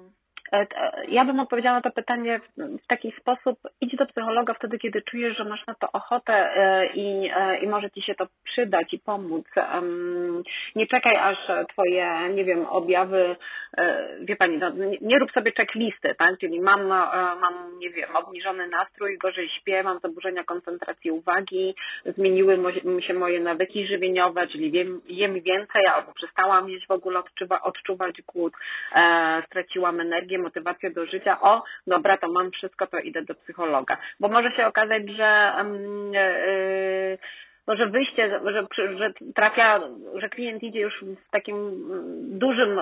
ja 1.08 1.24
bym 1.24 1.40
odpowiedziała 1.40 1.76
na 1.76 1.82
to 1.82 1.90
pytanie 1.90 2.40
w 2.56 2.86
taki 2.86 3.12
sposób, 3.20 3.58
idź 3.80 3.96
do 3.96 4.06
psychologa 4.06 4.54
wtedy, 4.54 4.78
kiedy 4.78 5.02
czujesz, 5.02 5.36
że 5.36 5.44
masz 5.44 5.66
na 5.66 5.74
to 5.74 5.92
ochotę 5.92 6.32
e, 6.32 6.86
i, 6.94 7.30
i 7.62 7.68
może 7.68 7.90
ci 7.90 8.02
się 8.02 8.14
to 8.14 8.26
przydać 8.44 8.94
i 8.94 8.98
pomóc. 8.98 9.46
Nie 10.76 10.86
czekaj, 10.86 11.16
aż 11.16 11.38
twoje, 11.72 12.28
nie 12.34 12.44
wiem, 12.44 12.66
objawy, 12.66 13.36
wie 14.20 14.36
pani, 14.36 14.58
no, 14.58 14.70
nie 15.00 15.18
rób 15.18 15.32
sobie 15.32 15.52
checklisty, 15.56 16.14
tak? 16.18 16.38
Czyli 16.40 16.60
mam, 16.60 16.86
mam, 17.40 17.78
nie 17.78 17.90
wiem, 17.90 18.16
obniżony 18.16 18.68
nastrój, 18.68 19.18
gorzej 19.18 19.48
śpię, 19.48 19.82
mam 19.82 19.98
zaburzenia 19.98 20.44
koncentracji 20.44 21.10
uwagi, 21.10 21.74
zmieniły 22.04 22.58
mi 22.84 23.02
się 23.02 23.14
moje 23.14 23.40
nawyki 23.40 23.86
żywieniowe, 23.86 24.46
czyli 24.46 24.72
jem, 25.08 25.40
więcej 25.40 25.86
albo 25.94 26.12
przestałam 26.12 26.68
jeść 26.68 26.86
w 26.86 26.90
ogóle 26.90 27.18
odczuwa, 27.18 27.62
odczuwać 27.62 28.22
głód, 28.22 28.52
straciłam 29.46 30.00
energię, 30.00 30.35
energię, 30.36 30.42
motywację 30.42 30.90
do 30.90 31.06
życia, 31.06 31.40
o, 31.40 31.62
dobra, 31.86 32.18
to 32.18 32.28
mam 32.28 32.50
wszystko, 32.50 32.86
to 32.86 32.98
idę 32.98 33.22
do 33.22 33.34
psychologa. 33.34 33.96
Bo 34.20 34.28
może 34.28 34.50
się 34.56 34.66
okazać, 34.66 35.02
że 35.16 35.52
yy, 36.12 37.18
może 37.66 37.86
wyjście, 37.86 38.40
że, 38.44 38.66
że 38.98 39.12
trafia, 39.34 39.80
że 40.14 40.28
klient 40.28 40.62
idzie 40.62 40.80
już 40.80 41.04
w 41.04 41.30
takim 41.30 41.56
dużym 42.38 42.80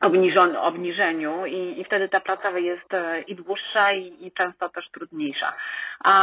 obniżony, 0.00 0.60
obniżeniu 0.60 1.46
i, 1.46 1.80
i 1.80 1.84
wtedy 1.84 2.08
ta 2.08 2.20
praca 2.20 2.58
jest 2.58 2.94
e, 2.94 3.20
i 3.20 3.34
dłuższa 3.34 3.92
i, 3.92 4.26
i 4.26 4.32
często 4.32 4.68
też 4.68 4.90
trudniejsza. 4.90 5.52
A 6.04 6.14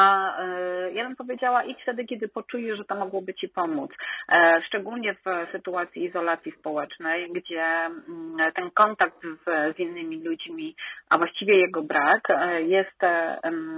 y, 0.43 0.93
ja 0.93 1.03
bym 1.03 1.15
powiedziała 1.15 1.63
idź 1.63 1.81
wtedy, 1.81 2.05
kiedy 2.05 2.27
poczujesz, 2.27 2.77
że 2.77 2.85
to 2.85 2.95
mogłoby 2.95 3.33
Ci 3.33 3.49
pomóc. 3.49 3.91
E, 4.29 4.61
szczególnie 4.67 5.13
w 5.13 5.51
sytuacji 5.51 6.03
izolacji 6.03 6.51
społecznej, 6.51 7.31
gdzie 7.31 7.65
y, 7.87 8.51
ten 8.55 8.71
kontakt 8.71 9.21
z, 9.21 9.75
z 9.75 9.79
innymi 9.79 10.23
ludźmi, 10.23 10.75
a 11.09 11.17
właściwie 11.17 11.57
jego 11.57 11.81
brak 11.81 12.29
y, 12.29 12.63
jest, 12.63 13.01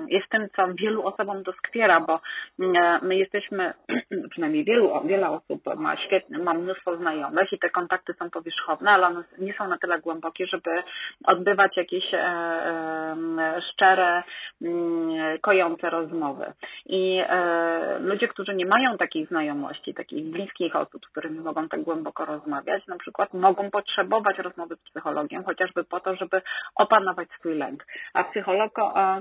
jest 0.08 0.30
tym, 0.30 0.48
co 0.56 0.74
wielu 0.74 1.08
osobom 1.08 1.44
doskwiera, 1.44 2.00
bo 2.00 2.20
my 3.02 3.16
jesteśmy, 3.16 3.74
przynajmniej 4.32 4.64
wielu, 4.64 5.02
wiele 5.06 5.30
osób 5.30 5.62
ma 5.76 5.98
świetne, 5.98 6.38
ma 6.38 6.54
mnóstwo 6.54 6.98
znajomych 6.98 7.54
i 7.54 7.60
te 7.60 7.70
kontakty 7.70 8.14
są 8.14 8.30
powierzchowne, 8.30 8.92
ale 8.92 9.08
one 9.08 9.24
nie 9.38 9.54
są 9.54 9.68
na 9.68 9.78
tyle 9.84 10.00
głębokie, 10.00 10.48
żeby 10.48 10.84
odbywać 11.24 11.78
jakieś 11.78 12.06
szczere, 13.70 14.24
mm, 14.62 15.40
kojące 15.42 15.90
rozmowy. 15.90 16.54
I 16.86 17.22
ludzie, 18.00 18.28
którzy 18.28 18.56
nie 18.56 18.66
mają 18.66 18.98
takiej 18.98 19.26
znajomości, 19.26 19.94
takich 19.94 20.26
bliskich 20.26 20.76
osób, 20.76 21.06
z 21.06 21.10
którymi 21.10 21.40
mogą 21.40 21.70
tak 21.70 21.82
głęboko 21.82 22.26
rozmawiać, 22.26 22.88
na 22.88 22.98
przykład 22.98 23.34
mogą 23.34 23.72
potrzebować 23.72 24.38
rozmowy 24.38 24.76
z 24.76 24.90
psychologiem, 24.90 25.44
chociażby 25.44 25.84
po 25.84 26.00
to, 26.00 26.16
żeby 26.16 26.42
opanować 26.76 27.28
swój 27.40 27.56
lęk. 27.56 27.86
A 28.14 28.24
psycholog 28.24 28.72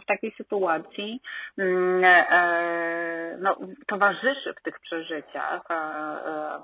w 0.03 0.07
takiej 0.07 0.35
sytuacji 0.37 1.21
mm, 1.59 2.03
no, 3.41 3.57
towarzyszy 3.87 4.55
w 4.55 4.63
tych 4.63 4.81
przeżyciach, 4.81 5.63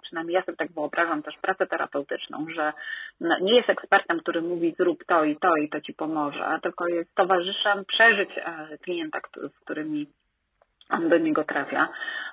przynajmniej 0.02 0.34
ja 0.34 0.42
sobie 0.42 0.56
tak 0.56 0.72
wyobrażam 0.72 1.22
też 1.22 1.34
pracę 1.42 1.66
terapeutyczną, 1.66 2.46
że 2.54 2.72
no, 3.20 3.38
nie 3.40 3.56
jest 3.56 3.70
ekspertem, 3.70 3.87
który 4.20 4.42
mówi 4.42 4.74
zrób 4.78 5.04
to 5.04 5.24
i 5.24 5.36
to 5.36 5.56
i 5.56 5.68
to 5.68 5.80
ci 5.80 5.94
pomoże, 5.94 6.58
tylko 6.62 6.88
jest 6.88 7.14
towarzyszem 7.14 7.84
przeżyć 7.84 8.30
e, 8.36 8.78
klienta, 8.78 9.20
z 9.36 9.60
którymi 9.64 10.06
on 10.90 11.08
do 11.08 11.18
niego 11.18 11.44
trafia. 11.44 11.88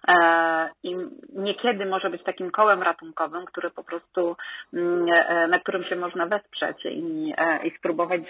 E, 0.08 0.70
I 0.84 0.96
niekiedy 1.34 1.86
może 1.86 2.10
być 2.10 2.24
takim 2.24 2.52
kołem 2.52 2.84
ratunkowym, 2.84 3.46
który 3.46 3.70
po 3.70 3.84
prostu, 3.84 4.36
mm, 4.74 5.06
e, 5.12 5.48
na 5.48 5.60
którym 5.60 5.84
się 5.84 5.96
można 5.96 6.26
wesprzeć 6.26 6.86
i, 6.86 7.34
i 7.64 7.72
spróbować 7.78 8.22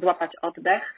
złapać 0.00 0.30
oddech, 0.42 0.94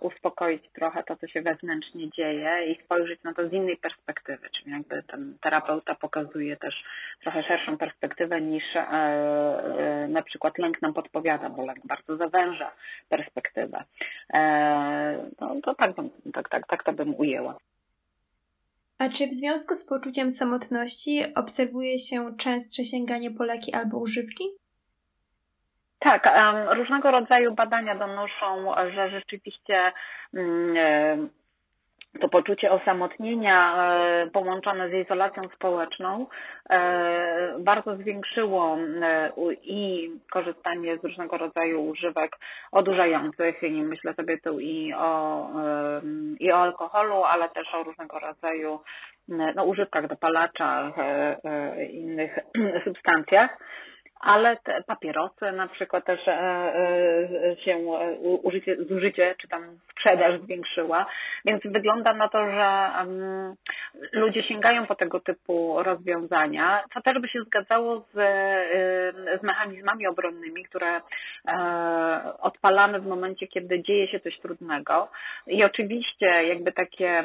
uspokoić 0.00 0.62
trochę 0.72 1.02
to, 1.02 1.16
co 1.16 1.26
się 1.26 1.42
wewnętrznie 1.42 2.10
dzieje 2.10 2.66
i 2.66 2.84
spojrzeć 2.84 3.22
na 3.22 3.34
to 3.34 3.48
z 3.48 3.52
innej 3.52 3.76
perspektywy, 3.76 4.48
czyli 4.50 4.72
jakby 4.72 5.02
ten 5.02 5.34
terapeuta 5.42 5.94
pokazuje 5.94 6.56
też 6.56 6.84
trochę 7.22 7.42
szerszą 7.42 7.78
perspektywę 7.78 8.40
niż 8.40 8.64
na 10.08 10.22
przykład 10.22 10.58
lęk 10.58 10.82
nam 10.82 10.94
podpowiada, 10.94 11.48
bo 11.48 11.66
lęk 11.66 11.86
bardzo 11.86 12.16
zawęża 12.16 12.70
perspektywę. 13.08 13.84
No 15.40 15.56
to 15.62 15.74
tak, 15.74 15.90
tak, 16.32 16.48
tak, 16.48 16.66
tak 16.66 16.84
to 16.84 16.92
bym 16.92 17.14
ujęła. 17.14 17.39
A 18.98 19.08
czy 19.08 19.26
w 19.26 19.32
związku 19.32 19.74
z 19.74 19.88
poczuciem 19.88 20.30
samotności 20.30 21.34
obserwuje 21.34 21.98
się 21.98 22.36
częstsze 22.36 22.84
sięganie 22.84 23.30
po 23.30 23.44
leki 23.44 23.74
albo 23.74 23.98
używki? 23.98 24.44
Tak, 25.98 26.28
różnego 26.76 27.10
rodzaju 27.10 27.54
badania 27.54 27.94
donoszą, 27.94 28.74
że 28.94 29.10
rzeczywiście 29.10 29.92
mm, 30.34 31.30
to 32.18 32.28
poczucie 32.28 32.70
osamotnienia 32.70 33.74
e, 33.76 34.30
połączone 34.30 34.90
z 34.90 34.92
izolacją 34.92 35.42
społeczną 35.56 36.26
e, 36.70 37.56
bardzo 37.58 37.96
zwiększyło 37.96 38.78
e, 39.02 39.32
i 39.62 40.10
korzystanie 40.30 40.98
z 40.98 41.04
różnego 41.04 41.38
rodzaju 41.38 41.82
używek 41.82 42.36
odurzających 42.72 43.62
i 43.62 43.82
myślę 43.82 44.14
sobie 44.14 44.38
tu 44.38 44.60
i 44.60 44.92
o, 44.94 45.48
i 46.40 46.52
o 46.52 46.56
alkoholu, 46.56 47.24
ale 47.24 47.48
też 47.48 47.74
o 47.74 47.82
różnego 47.82 48.18
rodzaju 48.18 48.80
no, 49.28 49.64
używkach 49.64 50.06
dopalaczach, 50.06 50.94
innych 51.92 52.38
substancjach 52.84 53.58
ale 54.20 54.56
te 54.56 54.82
papierosy 54.86 55.52
na 55.52 55.68
przykład 55.68 56.04
też 56.04 56.28
e, 56.28 56.32
e, 56.32 57.56
się 57.56 57.72
e, 57.72 58.18
użycie, 58.20 58.76
zużycie 58.76 59.34
czy 59.40 59.48
tam 59.48 59.62
sprzedaż 59.90 60.40
zwiększyła, 60.40 61.06
więc 61.44 61.62
wygląda 61.64 62.14
na 62.14 62.28
to, 62.28 62.50
że 62.50 62.90
ludzie 64.12 64.42
sięgają 64.42 64.86
po 64.86 64.94
tego 64.94 65.20
typu 65.20 65.82
rozwiązania, 65.82 66.82
co 66.94 67.02
też 67.02 67.18
by 67.18 67.28
się 67.28 67.42
zgadzało 67.42 68.00
z, 68.00 68.14
z 69.40 69.42
mechanizmami 69.42 70.06
obronnymi, 70.06 70.64
które 70.64 71.00
odpalamy 72.40 73.00
w 73.00 73.06
momencie, 73.06 73.46
kiedy 73.46 73.82
dzieje 73.82 74.08
się 74.08 74.20
coś 74.20 74.38
trudnego. 74.38 75.08
I 75.46 75.64
oczywiście 75.64 76.26
jakby 76.26 76.72
takie 76.72 77.24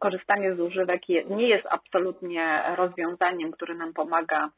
korzystanie 0.00 0.54
z 0.54 0.60
używek 0.60 1.08
nie 1.08 1.48
jest 1.48 1.66
absolutnie 1.70 2.62
rozwiązaniem, 2.76 3.52
które 3.52 3.74
nam 3.74 3.92
pomaga 3.92 4.50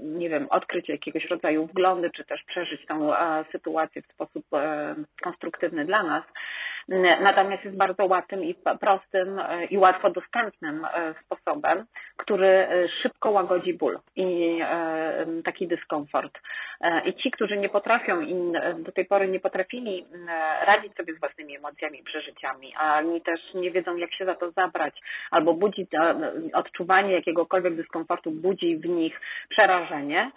nie 0.00 0.28
wiem, 0.28 0.46
odkryć 0.50 0.88
jakiegoś 0.88 1.24
rodzaju 1.24 1.66
wglądy, 1.66 2.10
czy 2.10 2.24
też 2.24 2.42
przeżyć 2.44 2.86
tą 2.86 3.14
e, 3.14 3.44
sytuację 3.52 4.02
w 4.02 4.12
sposób 4.12 4.44
e, 4.52 4.94
konstruktywny 5.22 5.84
dla 5.84 6.02
nas. 6.02 6.24
Natomiast 7.20 7.64
jest 7.64 7.76
bardzo 7.76 8.06
łatwym 8.06 8.44
i 8.44 8.54
prostym 8.80 9.38
e, 9.38 9.64
i 9.64 9.78
łatwo 9.78 10.10
dostępnym 10.10 10.86
sposobem, 11.24 11.84
który 12.16 12.68
szybko 13.02 13.30
łagodzi 13.30 13.74
ból 13.74 13.98
i 14.16 14.60
taki 15.44 15.68
dyskomfort. 15.68 16.38
I 17.04 17.14
ci, 17.14 17.30
którzy 17.30 17.56
nie 17.56 17.68
potrafią 17.68 18.20
i 18.20 18.52
do 18.78 18.92
tej 18.92 19.04
pory 19.04 19.28
nie 19.28 19.40
potrafili 19.40 20.06
radzić 20.66 20.94
sobie 20.94 21.14
z 21.14 21.20
własnymi 21.20 21.56
emocjami, 21.56 22.02
przeżyciami, 22.02 22.74
ani 22.74 23.20
też 23.20 23.40
nie 23.54 23.70
wiedzą, 23.70 23.96
jak 23.96 24.14
się 24.14 24.24
za 24.24 24.34
to 24.34 24.50
zabrać, 24.50 25.00
albo 25.30 25.54
budzi 25.54 25.86
odczuwanie 26.52 27.12
jakiegokolwiek 27.12 27.74
dyskomfortu, 27.74 28.30
budzi 28.30 28.76
w 28.76 28.88
nich 28.88 29.20
przerażenie, 29.48 30.30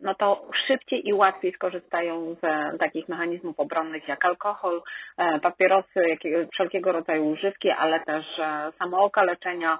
no 0.00 0.14
to 0.14 0.48
szybciej 0.66 1.08
i 1.08 1.12
łatwiej 1.12 1.52
skorzystają 1.52 2.36
z 2.42 2.78
takich 2.78 3.08
mechanizmów 3.08 3.60
obronnych 3.60 4.08
jak 4.08 4.24
alkohol, 4.24 4.82
papierosy, 5.50 6.00
wszelkiego 6.52 6.92
rodzaju 6.92 7.26
używki, 7.26 7.70
ale 7.70 8.00
też 8.00 8.38
e, 8.38 8.72
samookaleczenia, 8.78 9.78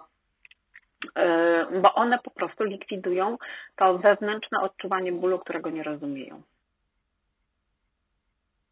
e, 1.17 1.67
bo 1.83 1.95
one 1.95 2.19
po 2.19 2.31
prostu 2.31 2.65
likwidują 2.65 3.37
to 3.77 3.99
wewnętrzne 3.99 4.61
odczuwanie 4.61 5.13
bólu, 5.13 5.39
którego 5.39 5.71
nie 5.71 5.83
rozumieją. 5.83 6.43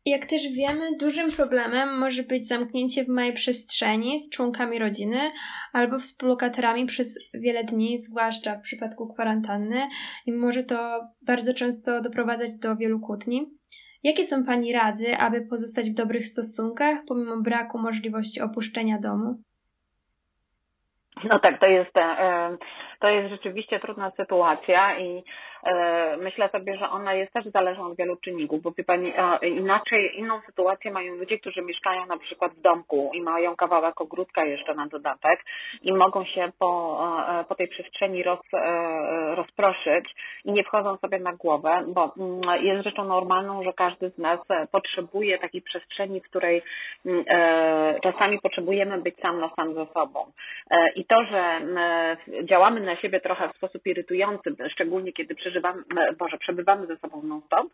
Jak 0.07 0.27
też 0.27 0.43
wiemy, 0.57 0.97
dużym 1.01 1.33
problemem 1.33 1.99
może 1.99 2.23
być 2.23 2.49
zamknięcie 2.49 3.05
w 3.05 3.09
małej 3.09 3.33
przestrzeni 3.33 4.19
z 4.19 4.31
członkami 4.31 4.79
rodziny 4.79 5.29
albo 5.73 5.99
współlokatorami 5.99 6.87
przez 6.87 7.19
wiele 7.35 7.65
dni, 7.65 7.99
zwłaszcza 7.99 8.57
w 8.57 8.63
przypadku 8.63 9.15
kwarantanny, 9.15 9.89
i 10.27 10.33
może 10.33 10.63
to 10.63 11.01
bardzo 11.23 11.55
często 11.55 12.01
doprowadzać 12.01 12.57
do 12.57 12.77
wielu 12.77 13.01
kłótni. 13.01 13.47
Jakie 14.05 14.25
są 14.25 14.45
Pani 14.47 14.73
rady, 14.73 15.17
aby 15.17 15.41
pozostać 15.41 15.91
w 15.91 15.95
dobrych 15.95 16.27
stosunkach 16.27 16.99
pomimo 17.09 17.37
braku 17.37 17.79
możliwości 17.79 18.41
opuszczenia 18.41 18.99
domu? 18.99 19.35
No 21.25 21.39
tak, 21.39 21.61
to 21.61 21.67
jest, 21.67 21.97
e, 21.97 22.57
to 23.01 23.09
jest 23.09 23.31
rzeczywiście 23.31 23.81
trudna 23.81 24.13
sytuacja 24.17 24.99
i 24.99 25.25
myślę 26.19 26.49
sobie, 26.49 26.77
że 26.77 26.89
ona 26.91 27.15
jest 27.15 27.33
też 27.33 27.45
zależna 27.45 27.87
od 27.87 27.97
wielu 27.97 28.17
czynników, 28.17 28.63
bo 28.63 28.71
wie 28.71 28.85
Pani, 28.85 29.13
inaczej, 29.43 30.19
inną 30.19 30.41
sytuację 30.47 30.91
mają 30.91 31.15
ludzie, 31.15 31.39
którzy 31.39 31.63
mieszkają 31.63 32.07
na 32.07 32.19
przykład 32.19 32.53
w 32.53 32.61
domku 32.61 33.11
i 33.15 33.23
mają 33.23 33.57
kawałek 33.57 34.01
ogródka 34.01 34.45
jeszcze 34.45 34.75
na 34.75 34.87
dodatek 34.87 35.45
i 35.83 35.93
mogą 35.93 36.25
się 36.25 36.53
po, 36.59 37.01
e, 37.41 37.45
po 37.45 37.55
tej 37.55 37.69
przestrzeni 37.69 38.23
roz, 38.23 38.41
e, 38.55 39.35
rozproszyć 39.35 40.15
i 40.45 40.53
nie 40.53 40.65
wchodzą 40.65 40.97
sobie 40.97 41.19
na 41.19 41.33
głowę, 41.33 41.85
bo 41.89 42.15
mm, 42.19 42.65
jest 42.65 42.85
rzeczą 42.85 43.05
normalną, 43.05 43.63
że 43.63 43.73
każdy 43.73 44.11
z 44.11 44.19
nas 44.19 44.41
potrzebuje 44.73 45.39
takiej 45.39 45.63
przestrzeni, 45.63 46.21
w 46.21 46.25
której 46.25 46.63
mm, 47.07 47.25
czasami 48.03 48.41
potrzebujemy 48.41 48.99
być 48.99 49.17
sam 49.21 49.41
na 49.41 49.51
sam 49.57 49.75
ze 49.75 49.87
sobą. 49.87 50.33
I 50.97 51.05
to, 51.05 51.25
że 51.25 51.61
działamy 52.45 52.81
na 52.81 52.97
siebie 52.97 53.21
trochę 53.21 53.49
w 53.49 53.57
sposób 53.57 53.87
irytujący, 53.87 54.57
szczególnie 54.71 55.13
kiedy 55.13 55.35
przeżywamy 55.35 55.54
przeżywamy, 55.55 55.83
Boże, 56.19 56.39
przebywamy 56.39 56.87
ze 56.87 56.97
sobą 56.97 57.23
non-stop, 57.23 57.67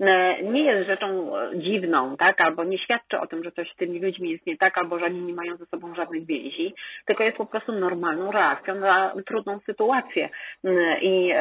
e, 0.00 0.42
nie 0.42 0.64
jest 0.64 0.86
rzeczą 0.86 1.32
dziwną, 1.54 2.16
tak, 2.16 2.40
albo 2.40 2.64
nie 2.64 2.78
świadczy 2.78 3.20
o 3.20 3.26
tym, 3.26 3.44
że 3.44 3.52
coś 3.52 3.72
z 3.72 3.76
tymi 3.76 4.00
ludźmi 4.00 4.30
jest 4.30 4.46
nie 4.46 4.56
tak, 4.56 4.78
albo 4.78 4.98
że 4.98 5.04
oni 5.04 5.22
nie 5.22 5.34
mają 5.34 5.56
ze 5.56 5.66
sobą 5.66 5.94
żadnych 5.94 6.26
więzi, 6.26 6.74
tylko 7.06 7.24
jest 7.24 7.36
po 7.36 7.46
prostu 7.46 7.72
normalną 7.72 8.32
reakcją 8.32 8.74
na 8.74 9.12
trudną 9.26 9.58
sytuację. 9.58 10.28
E, 10.64 11.00
I 11.00 11.32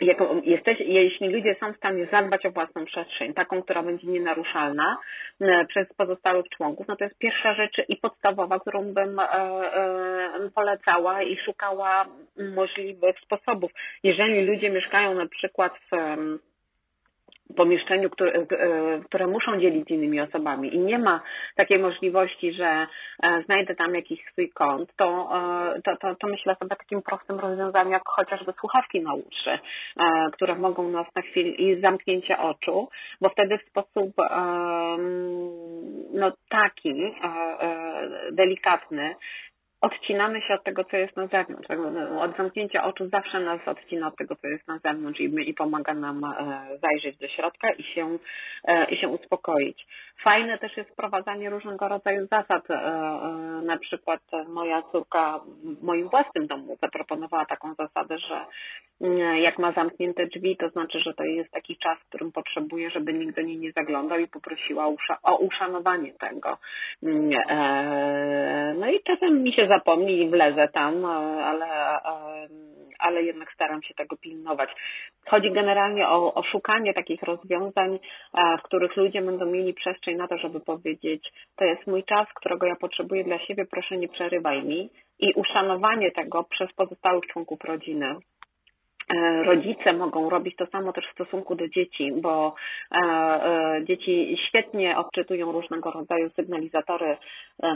jako 0.00 0.34
jesteś, 0.44 0.80
jeśli 0.80 1.28
ludzie 1.28 1.56
są 1.60 1.72
w 1.72 1.76
stanie 1.76 2.06
zadbać 2.12 2.46
o 2.46 2.50
własną 2.50 2.84
przestrzeń, 2.84 3.34
taką, 3.34 3.62
która 3.62 3.82
będzie 3.82 4.06
nienaruszalna 4.06 4.98
e, 5.40 5.64
przez 5.64 5.94
pozostałych 5.96 6.48
członków, 6.48 6.88
no 6.88 6.96
to 6.96 7.04
jest 7.04 7.18
pierwsza 7.18 7.54
rzecz 7.54 7.82
i 7.88 7.96
podstawowa, 7.96 8.60
którą 8.60 8.94
bym 8.94 9.18
e, 9.18 9.24
e, 9.24 10.50
polecała 10.54 11.22
i 11.22 11.36
szukała 11.36 12.06
możliwych 12.54 13.20
sposobów. 13.20 13.70
Jeżeli 14.02 14.46
ludzie 14.46 14.70
mieszkają 14.70 15.14
na 15.14 15.26
przykład 15.26 15.72
w 15.92 15.96
pomieszczeniu, 17.56 18.10
które, 18.10 18.32
e, 18.32 18.46
które 19.04 19.26
muszą 19.26 19.60
dzielić 19.60 19.88
z 19.88 19.90
innymi 19.90 20.20
osobami 20.20 20.74
i 20.74 20.78
nie 20.78 20.98
ma 20.98 21.20
takiej 21.56 21.78
możliwości, 21.78 22.52
że 22.52 22.86
e, 23.22 23.42
znajdę 23.42 23.74
tam 23.74 23.94
jakiś 23.94 24.20
swój 24.32 24.50
kąt, 24.50 24.96
to, 24.96 25.30
e, 25.76 25.82
to, 25.82 25.96
to, 25.96 26.14
to 26.14 26.26
myślę 26.26 26.54
sobie 26.54 26.72
o 26.72 26.76
takim 26.76 27.02
prostym 27.02 27.38
rozwiązaniu, 27.38 27.90
jak 27.90 28.02
chociażby 28.06 28.52
słuchawki 28.60 29.00
na 29.00 29.14
uszy, 29.14 29.58
które 30.32 30.54
mogą 30.54 30.88
nas 30.88 31.06
na 31.14 31.22
chwilę 31.22 31.48
i 31.48 31.80
zamknięcie 31.80 32.38
oczu, 32.38 32.88
bo 33.20 33.28
wtedy 33.28 33.58
w 33.58 33.68
sposób 33.68 34.12
no, 36.12 36.32
taki 36.48 37.14
delikatny 38.32 39.14
odcinamy 39.80 40.40
się 40.40 40.54
od 40.54 40.64
tego, 40.64 40.84
co 40.84 40.96
jest 40.96 41.16
na 41.16 41.26
zewnątrz. 41.26 41.68
No, 41.68 42.22
od 42.22 42.36
zamknięcia 42.36 42.84
oczu 42.84 43.08
zawsze 43.08 43.40
nas 43.40 43.60
odcina 43.66 44.08
od 44.08 44.16
tego, 44.16 44.36
co 44.36 44.48
jest 44.48 44.68
na 44.68 44.78
zewnątrz 44.78 45.20
i, 45.20 45.50
i 45.50 45.54
pomaga 45.54 45.94
nam 45.94 46.24
e, 46.24 46.78
zajrzeć 46.82 47.16
do 47.16 47.28
środka 47.28 47.72
i 47.72 47.82
się, 47.82 48.18
e, 48.64 48.84
i 48.90 48.96
się 48.96 49.08
uspokoić. 49.08 49.86
Fajne 50.22 50.58
też 50.58 50.76
jest 50.76 50.90
wprowadzanie 50.90 51.50
różnego 51.50 51.88
rodzaju 51.88 52.26
zasad. 52.26 52.70
E, 52.70 52.78
na 53.64 53.78
przykład 53.78 54.20
moja 54.48 54.82
córka 54.82 55.40
w 55.78 55.82
moim 55.82 56.08
własnym 56.08 56.46
domu 56.46 56.76
zaproponowała 56.82 57.46
taką 57.46 57.74
zasadę, 57.74 58.18
że 58.18 58.46
jak 59.42 59.58
ma 59.58 59.72
zamknięte 59.72 60.26
drzwi, 60.26 60.56
to 60.56 60.68
znaczy, 60.68 61.00
że 61.00 61.14
to 61.14 61.24
jest 61.24 61.50
taki 61.50 61.76
czas, 61.76 61.98
w 61.98 62.08
którym 62.08 62.32
potrzebuje, 62.32 62.90
żeby 62.90 63.12
nikt 63.12 63.36
do 63.36 63.42
niej 63.42 63.58
nie 63.58 63.72
zaglądał 63.72 64.18
i 64.18 64.28
poprosiła 64.28 64.86
o 65.22 65.36
uszanowanie 65.36 66.12
tego. 66.12 66.58
No 68.78 68.90
i 68.90 69.02
czasem 69.02 69.42
mi 69.42 69.52
się 69.52 69.68
zapomni 69.68 70.22
i 70.22 70.30
wlezę 70.30 70.68
tam, 70.68 71.04
ale, 71.04 71.66
ale 72.98 73.22
jednak 73.22 73.52
staram 73.52 73.82
się 73.82 73.94
tego 73.94 74.16
pilnować. 74.16 74.70
Chodzi 75.26 75.52
generalnie 75.52 76.08
o, 76.08 76.34
o 76.34 76.42
szukanie 76.42 76.94
takich 76.94 77.22
rozwiązań, 77.22 77.98
w 78.58 78.62
których 78.62 78.96
ludzie 78.96 79.22
będą 79.22 79.46
mieli 79.46 79.74
przestrzeń 79.74 80.16
na 80.16 80.28
to, 80.28 80.38
żeby 80.38 80.60
powiedzieć, 80.60 81.32
to 81.56 81.64
jest 81.64 81.86
mój 81.86 82.04
czas, 82.04 82.26
którego 82.34 82.66
ja 82.66 82.76
potrzebuję 82.76 83.24
dla 83.24 83.38
siebie, 83.38 83.66
proszę 83.70 83.96
nie 83.96 84.08
przerywaj 84.08 84.62
mi 84.62 84.90
i 85.18 85.32
uszanowanie 85.34 86.10
tego 86.10 86.44
przez 86.44 86.72
pozostałych 86.72 87.26
członków 87.26 87.58
rodziny. 87.64 88.16
E, 89.14 89.42
rodzice 89.44 89.92
mogą 89.92 90.30
robić 90.30 90.56
to 90.56 90.66
samo 90.66 90.92
też 90.92 91.06
w 91.06 91.12
stosunku 91.12 91.54
do 91.54 91.68
dzieci, 91.68 92.12
bo 92.22 92.54
e, 92.92 92.96
e, 92.96 93.84
dzieci 93.84 94.38
świetnie 94.48 94.98
odczytują 94.98 95.52
różnego 95.52 95.90
rodzaju 95.90 96.30
sygnalizatory, 96.30 97.16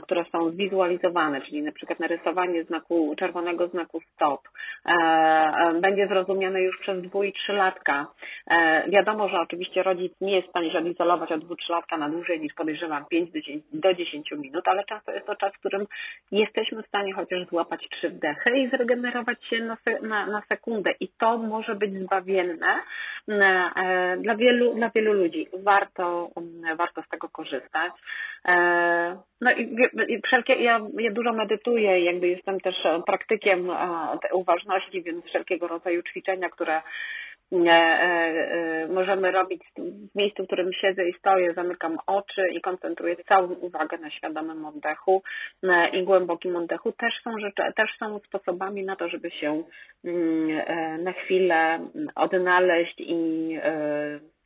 które 0.02 0.24
są 0.32 0.50
zwizualizowane, 0.50 1.40
czyli 1.40 1.62
na 1.62 1.72
przykład 1.72 2.00
narysowanie 2.00 2.64
znaku, 2.64 3.14
czerwonego 3.18 3.68
znaku 3.68 4.00
stop 4.14 4.40
będzie 5.80 6.06
zrozumiane 6.06 6.62
już 6.62 6.78
przez 6.80 7.02
dwu 7.02 7.24
i 7.24 7.32
trzylatka. 7.32 8.06
Wiadomo, 8.88 9.28
że 9.28 9.40
oczywiście 9.40 9.82
rodzic 9.82 10.12
nie 10.20 10.36
jest 10.36 10.46
w 10.46 10.50
stanie 10.50 10.72
się 10.72 10.78
odizolować 10.78 11.32
od 11.32 11.44
dwu 11.44 11.56
trzylatka 11.56 11.96
na 11.96 12.08
dłużej 12.08 12.40
niż 12.40 12.54
podejrzewam 12.54 13.04
5 13.10 13.30
do 13.72 13.94
10 13.94 14.30
minut, 14.30 14.68
ale 14.68 14.84
często 14.84 15.12
jest 15.12 15.26
to 15.26 15.36
czas, 15.36 15.52
w 15.52 15.58
którym 15.58 15.86
jesteśmy 16.32 16.82
w 16.82 16.86
stanie 16.86 17.12
chociaż 17.12 17.46
złapać 17.46 17.88
trzy 17.90 18.10
wdechy 18.10 18.50
i 18.58 18.68
zregenerować 18.68 19.44
się 19.44 19.58
na, 19.58 19.76
na, 20.02 20.26
na 20.26 20.42
sekundę. 20.48 20.90
I 21.00 21.08
to 21.22 21.38
może 21.38 21.74
być 21.74 21.92
zbawienne 21.94 22.82
e, 23.28 24.16
dla 24.16 24.36
wielu, 24.36 24.74
dla 24.74 24.90
wielu 24.90 25.12
ludzi. 25.12 25.48
Warto, 25.52 26.30
warto 26.76 27.02
z 27.02 27.08
tego 27.08 27.28
korzystać. 27.28 27.92
E, 28.48 28.54
no 29.40 29.50
i 30.08 30.20
wszelkie, 30.24 30.54
ja, 30.54 30.80
ja 30.98 31.10
dużo 31.12 31.32
medytuję, 31.32 32.04
jakby 32.04 32.28
jestem 32.28 32.60
też 32.60 32.74
praktykiem 33.06 33.70
uważności, 34.32 35.02
więc 35.02 35.24
wszelkiego 35.24 35.68
rodzaju 35.68 36.02
ćwiczenia, 36.02 36.48
które 36.48 36.74
E, 36.76 36.80
e, 36.82 36.82
możemy 38.88 39.30
robić 39.30 39.62
w 39.78 40.16
miejscu, 40.16 40.42
w 40.42 40.46
którym 40.46 40.72
siedzę 40.72 41.08
i 41.08 41.12
stoję, 41.18 41.54
zamykam 41.54 41.98
oczy 42.06 42.48
i 42.48 42.60
koncentruję 42.60 43.16
całą 43.16 43.48
uwagę 43.48 43.98
na 43.98 44.10
świadomym 44.10 44.64
oddechu 44.64 45.22
e, 45.62 45.88
i 45.88 46.04
głębokim 46.04 46.56
oddechu. 46.56 46.92
Też 46.92 47.14
są 47.24 47.38
rzeczy, 47.38 47.62
też 47.76 47.90
są 47.98 48.18
sposobami 48.18 48.84
na 48.84 48.96
to, 48.96 49.08
żeby 49.08 49.30
się 49.30 49.62
mm, 50.04 51.02
na 51.04 51.12
chwilę 51.12 51.80
odnaleźć 52.14 52.94
i 52.98 53.58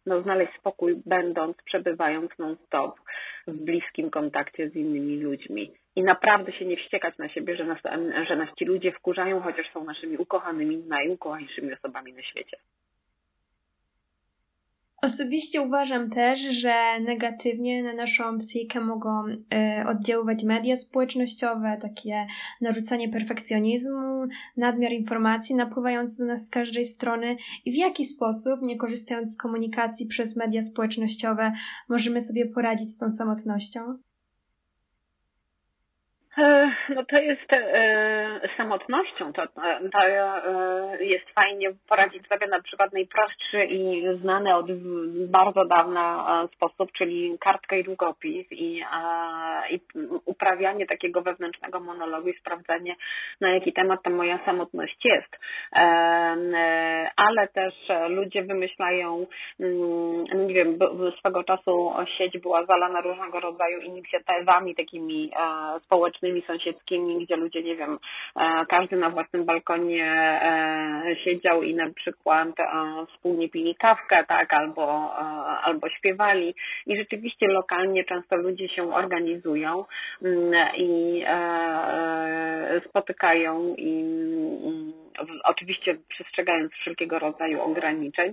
no, 0.06 0.22
znaleźć 0.22 0.52
spokój, 0.58 1.02
będąc, 1.06 1.56
przebywając 1.64 2.30
non-stop 2.38 3.00
w 3.46 3.64
bliskim 3.64 4.10
kontakcie 4.10 4.68
z 4.68 4.76
innymi 4.76 5.20
ludźmi. 5.20 5.72
I 5.96 6.02
naprawdę 6.02 6.52
się 6.52 6.64
nie 6.64 6.76
wściekać 6.76 7.18
na 7.18 7.28
siebie, 7.28 7.56
że 7.56 7.64
nas, 7.64 7.78
że 8.28 8.36
nas 8.36 8.48
ci 8.58 8.64
ludzie 8.64 8.92
wkurzają, 8.92 9.40
chociaż 9.40 9.72
są 9.72 9.84
naszymi 9.84 10.16
ukochanymi, 10.16 10.76
najukochańszymi 10.76 11.72
osobami 11.72 12.12
na 12.12 12.22
świecie. 12.22 12.56
Osobiście 15.02 15.62
uważam 15.62 16.10
też, 16.10 16.40
że 16.40 17.00
negatywnie 17.00 17.82
na 17.82 17.92
naszą 17.92 18.38
psychikę 18.38 18.80
mogą 18.80 19.26
y, 19.28 19.36
oddziaływać 19.88 20.44
media 20.44 20.76
społecznościowe, 20.76 21.78
takie 21.82 22.26
narzucanie 22.60 23.08
perfekcjonizmu, 23.08 24.26
nadmiar 24.56 24.92
informacji 24.92 25.54
napływający 25.54 26.22
do 26.22 26.26
nas 26.26 26.46
z 26.46 26.50
każdej 26.50 26.84
strony 26.84 27.36
i 27.64 27.72
w 27.72 27.76
jaki 27.76 28.04
sposób, 28.04 28.62
nie 28.62 28.76
korzystając 28.76 29.32
z 29.32 29.36
komunikacji 29.36 30.06
przez 30.06 30.36
media 30.36 30.62
społecznościowe, 30.62 31.52
możemy 31.88 32.20
sobie 32.20 32.46
poradzić 32.46 32.90
z 32.90 32.98
tą 32.98 33.10
samotnością? 33.10 33.98
E, 36.38 36.70
no 36.88 37.04
to 37.04 37.18
jest 37.18 37.52
e, 37.52 38.40
samotnością, 38.56 39.32
to, 39.32 39.46
to 39.92 40.06
e, 40.06 41.04
jest 41.04 41.30
fajnie 41.30 41.70
poradzić 41.88 42.28
sobie 42.28 42.46
na 42.46 42.62
przykład 42.62 42.92
najprostszy 42.92 43.64
i 43.64 44.04
znany 44.20 44.54
od 44.54 44.66
bardzo 45.30 45.64
dawna 45.64 46.26
sposób, 46.54 46.92
czyli 46.92 47.36
kartka 47.40 47.76
i 47.76 47.84
długopis 47.84 48.46
i, 48.50 48.82
i 49.70 49.80
uprawianie 50.24 50.86
takiego 50.86 51.22
wewnętrznego 51.22 51.80
monologu 51.80 52.28
i 52.28 52.38
sprawdzanie 52.38 52.96
na 53.40 53.50
jaki 53.50 53.72
temat 53.72 54.02
ta 54.02 54.10
moja 54.10 54.38
samotność 54.44 55.04
jest. 55.04 55.36
Ale 57.16 57.48
też 57.54 57.74
ludzie 58.08 58.42
wymyślają, 58.42 59.26
mm, 59.60 60.46
nie 60.46 60.54
wiem, 60.54 60.78
swego 61.18 61.44
czasu 61.44 61.92
sieć 62.18 62.38
była 62.38 62.64
zalana 62.64 63.00
różnego 63.00 63.40
rodzaju 63.40 63.80
inicjatywami 63.80 64.74
takimi 64.74 65.30
społecznymi, 65.84 66.25
własnymi 66.26 66.42
sąsiedzkimi, 66.46 67.24
gdzie 67.24 67.36
ludzie, 67.36 67.62
nie 67.62 67.76
wiem, 67.76 67.98
e, 68.36 68.66
każdy 68.68 68.96
na 68.96 69.10
własnym 69.10 69.44
balkonie 69.44 70.04
e, 70.04 71.16
siedział 71.24 71.62
i 71.62 71.74
na 71.74 71.90
przykład 71.90 72.60
e, 72.60 72.64
wspólnie 73.06 73.48
pili 73.48 73.74
kawkę, 73.74 74.24
tak, 74.28 74.52
albo, 74.52 75.14
albo 75.62 75.88
śpiewali. 75.88 76.54
I 76.86 76.96
rzeczywiście 76.96 77.46
lokalnie 77.46 78.04
często 78.04 78.36
ludzie 78.36 78.68
się 78.68 78.94
organizują 78.94 79.84
mm, 80.22 80.54
i 80.76 81.24
spotykają 82.88 83.74
i 83.78 84.04
oczywiście 85.44 85.96
przestrzegając 86.08 86.72
wszelkiego 86.72 87.18
rodzaju 87.18 87.60
ograniczeń 87.60 88.32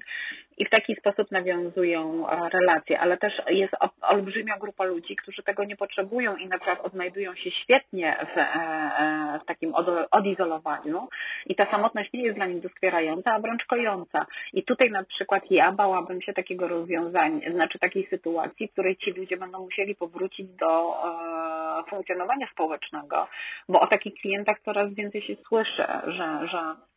i 0.57 0.65
w 0.65 0.69
taki 0.69 0.95
sposób 0.95 1.31
nawiązują 1.31 2.25
relacje, 2.53 2.99
ale 2.99 3.17
też 3.17 3.33
jest 3.47 3.73
olbrzymia 4.01 4.57
grupa 4.57 4.83
ludzi, 4.83 5.15
którzy 5.15 5.43
tego 5.43 5.63
nie 5.63 5.75
potrzebują 5.75 6.35
i 6.35 6.47
na 6.47 6.57
przykład 6.57 6.81
odnajdują 6.81 7.35
się 7.35 7.51
świetnie 7.51 8.17
w, 8.35 8.37
e, 8.37 8.41
e, 8.41 9.39
w 9.43 9.45
takim 9.45 9.73
odizolowaniu 10.11 11.07
i 11.45 11.55
ta 11.55 11.71
samotność 11.71 12.13
nie 12.13 12.23
jest 12.23 12.35
dla 12.35 12.45
nich 12.45 12.61
doskwierająca, 12.61 13.33
a 13.33 13.39
wręcz 13.39 13.65
kojąca. 13.65 14.25
I 14.53 14.63
tutaj 14.63 14.91
na 14.91 15.03
przykład 15.03 15.51
ja 15.51 15.71
bałabym 15.71 16.21
się 16.21 16.33
takiego 16.33 16.67
rozwiązania, 16.67 17.51
znaczy 17.51 17.79
takiej 17.79 18.07
sytuacji, 18.07 18.67
w 18.67 18.71
której 18.71 18.97
ci 18.97 19.11
ludzie 19.11 19.37
będą 19.37 19.59
musieli 19.59 19.95
powrócić 19.95 20.47
do 20.47 20.95
e, 21.79 21.89
funkcjonowania 21.89 22.47
społecznego, 22.51 23.27
bo 23.69 23.79
o 23.79 23.87
takich 23.87 24.13
klientach 24.13 24.59
coraz 24.59 24.93
więcej 24.93 25.21
się 25.21 25.35
słyszy, 25.35 25.83
że, 26.07 26.47
że 26.47 26.59
E, 26.59 26.75
e, 26.75 26.92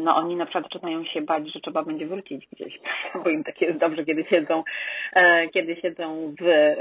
no 0.00 0.16
oni 0.16 0.36
na 0.36 0.46
przykład 0.46 0.64
zaczynają 0.72 1.04
się 1.04 1.22
bać, 1.22 1.52
że 1.52 1.60
trzeba 1.60 1.82
będzie 1.82 2.06
wrócić 2.06 2.48
gdzieś, 2.52 2.78
bo 3.24 3.30
im 3.30 3.44
tak 3.44 3.60
jest 3.60 3.78
dobrze, 3.78 4.04
kiedy 4.04 4.24
siedzą, 4.24 4.64
e, 5.12 5.48
kiedy 5.48 5.76
siedzą 5.76 6.34
w, 6.40 6.74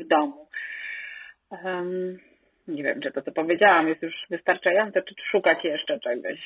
w 0.00 0.08
domu. 0.08 0.46
Nie 2.68 2.82
wiem, 2.82 3.00
czy 3.00 3.12
to, 3.12 3.22
co 3.22 3.32
powiedziałam, 3.32 3.88
jest 3.88 4.02
już 4.02 4.14
wystarczające, 4.30 5.02
czy 5.02 5.14
szukać 5.30 5.64
jeszcze 5.64 6.00
czegoś. 6.00 6.38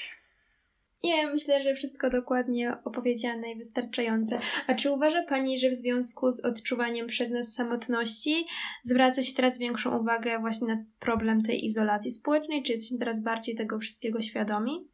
Nie, 1.04 1.26
myślę, 1.26 1.62
że 1.62 1.74
wszystko 1.74 2.10
dokładnie 2.10 2.72
opowiedziane 2.84 3.52
i 3.52 3.56
wystarczające. 3.56 4.38
A 4.66 4.74
czy 4.74 4.90
uważa 4.90 5.22
Pani, 5.22 5.58
że 5.58 5.68
w 5.68 5.74
związku 5.74 6.30
z 6.30 6.44
odczuwaniem 6.44 7.06
przez 7.06 7.30
nas 7.30 7.52
samotności 7.52 8.46
zwraca 8.82 9.22
się 9.22 9.34
teraz 9.36 9.58
większą 9.58 9.98
uwagę 9.98 10.38
właśnie 10.38 10.66
na 10.68 10.84
problem 11.00 11.42
tej 11.42 11.64
izolacji 11.64 12.10
społecznej? 12.10 12.62
Czy 12.62 12.72
jesteśmy 12.72 12.98
teraz 12.98 13.24
bardziej 13.24 13.54
tego 13.54 13.78
wszystkiego 13.78 14.20
świadomi? 14.20 14.88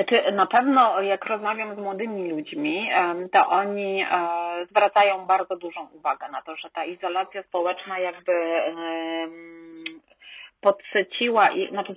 Znaczy, 0.00 0.32
na 0.32 0.46
pewno 0.46 1.02
jak 1.02 1.24
rozmawiam 1.24 1.74
z 1.74 1.78
młodymi 1.78 2.30
ludźmi, 2.30 2.90
to 3.32 3.46
oni 3.46 4.02
e, 4.02 4.06
zwracają 4.70 5.26
bardzo 5.26 5.56
dużą 5.56 5.88
uwagę 5.92 6.28
na 6.32 6.42
to, 6.42 6.56
że 6.56 6.70
ta 6.70 6.84
izolacja 6.84 7.42
społeczna 7.42 7.98
jakby 7.98 8.32
podsyciła 10.60 11.48
znaczy 11.70 11.94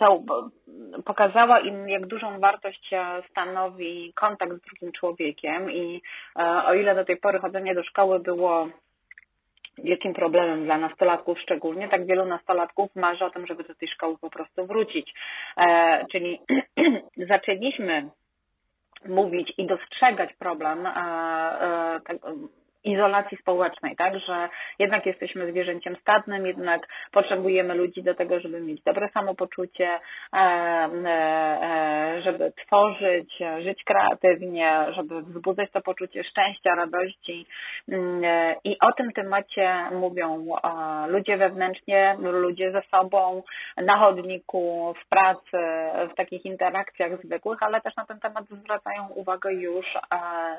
pokazała 1.06 1.60
im, 1.60 1.90
jak 1.90 2.08
dużą 2.08 2.40
wartość 2.40 2.94
e, 2.94 3.24
stanowi 3.30 4.14
kontakt 4.16 4.54
z 4.54 4.62
drugim 4.62 4.92
człowiekiem 4.92 5.72
i 5.72 6.02
e, 6.40 6.66
o 6.66 6.74
ile 6.74 6.96
do 6.96 7.06
tej 7.06 7.18
pory 7.18 7.40
chodzenie 7.40 7.76
do 7.76 7.84
szkoły 7.84 8.20
było 8.20 8.68
wielkim 9.78 10.14
problemem 10.14 10.66
dla 10.66 10.78
nastolatków 10.78 11.40
szczególnie, 11.40 11.90
tak 11.90 12.06
wielu 12.06 12.26
nastolatków 12.26 12.96
marzy 12.96 13.26
o 13.26 13.30
tym, 13.30 13.48
żeby 13.48 13.64
do 13.64 13.76
tej 13.76 13.88
szkoły 13.88 14.18
po 14.22 14.30
prostu 14.30 14.68
wrócić. 14.68 15.14
E, 15.58 16.06
czyli 16.12 16.40
zaczęliśmy 17.30 18.10
mówić 19.06 19.54
i 19.58 19.66
dostrzegać 19.68 20.34
problem 20.34 20.86
e, 20.86 20.92
e, 20.92 22.00
izolacji 22.84 23.38
społecznej, 23.38 23.96
tak, 23.96 24.20
że 24.20 24.50
jednak 24.80 25.06
jesteśmy 25.06 25.52
zwierzęciem 25.52 25.96
stadnym, 25.96 26.46
jednak 26.46 26.88
potrzebujemy 27.12 27.76
ludzi 27.76 28.04
do 28.04 28.16
tego, 28.16 28.40
żeby 28.40 28.62
mieć 28.62 28.82
dobre 28.84 29.10
samopoczucie, 29.14 29.90
e, 30.34 30.38
e, 30.38 32.22
żeby 32.22 32.54
tworzyć, 32.66 33.40
żyć 33.64 33.84
kreatywnie, 33.84 34.86
żeby 34.90 35.22
wzbudzać 35.22 35.72
to 35.72 35.82
poczucie 35.82 36.24
szczęścia, 36.24 36.76
radości. 36.76 37.46
Mm, 37.90 38.22
i 38.64 38.78
o 38.80 38.92
tym 38.92 39.12
temacie 39.12 39.76
mówią 39.92 40.46
ludzie 41.08 41.38
wewnętrznie, 41.38 42.16
ludzie 42.20 42.72
ze 42.72 42.82
sobą, 42.82 43.44
na 43.78 43.98
chodniku, 43.98 44.94
w 45.06 45.10
pracy, 45.10 45.58
w 46.12 46.16
takich 46.16 46.46
interakcjach 46.46 47.12
zwykłych, 47.24 47.64
ale 47.64 47.82
też 47.82 47.96
na 47.96 48.06
ten 48.06 48.20
temat 48.20 48.46
zwracają 48.46 49.08
uwagę 49.10 49.54
już 49.54 49.86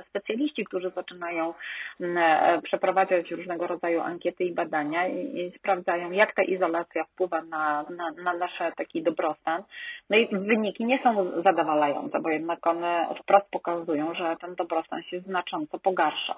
specjaliści, 0.09 0.65
którzy 0.65 0.91
zaczynają 0.91 1.55
mm, 2.01 2.14
E, 2.14 2.14
przeprowadzać 2.63 3.31
różnego 3.31 3.67
rodzaju 3.67 4.01
ankiety 4.01 4.45
i 4.45 4.55
badania 4.55 5.09
i, 5.09 5.39
i 5.39 5.53
sprawdzają, 5.59 6.11
jak 6.11 6.35
ta 6.35 6.43
izolacja 6.43 7.05
wpływa 7.05 7.43
na, 7.43 7.83
na, 7.83 8.11
na 8.23 8.35
nasz 8.35 8.63
taki 8.77 9.03
dobrostan. 9.03 9.63
No 10.11 10.17
i 10.17 10.29
wyniki 10.33 10.85
nie 10.85 10.99
są 11.03 11.43
zadowalające, 11.43 12.21
bo 12.21 12.31
jednak 12.31 12.67
one 12.67 13.07
wprost 13.23 13.47
pokazują, 13.51 14.15
że 14.15 14.37
ten 14.41 14.55
dobrostan 14.55 15.03
się 15.03 15.21
znacząco 15.21 15.79
pogarsza. 15.79 16.37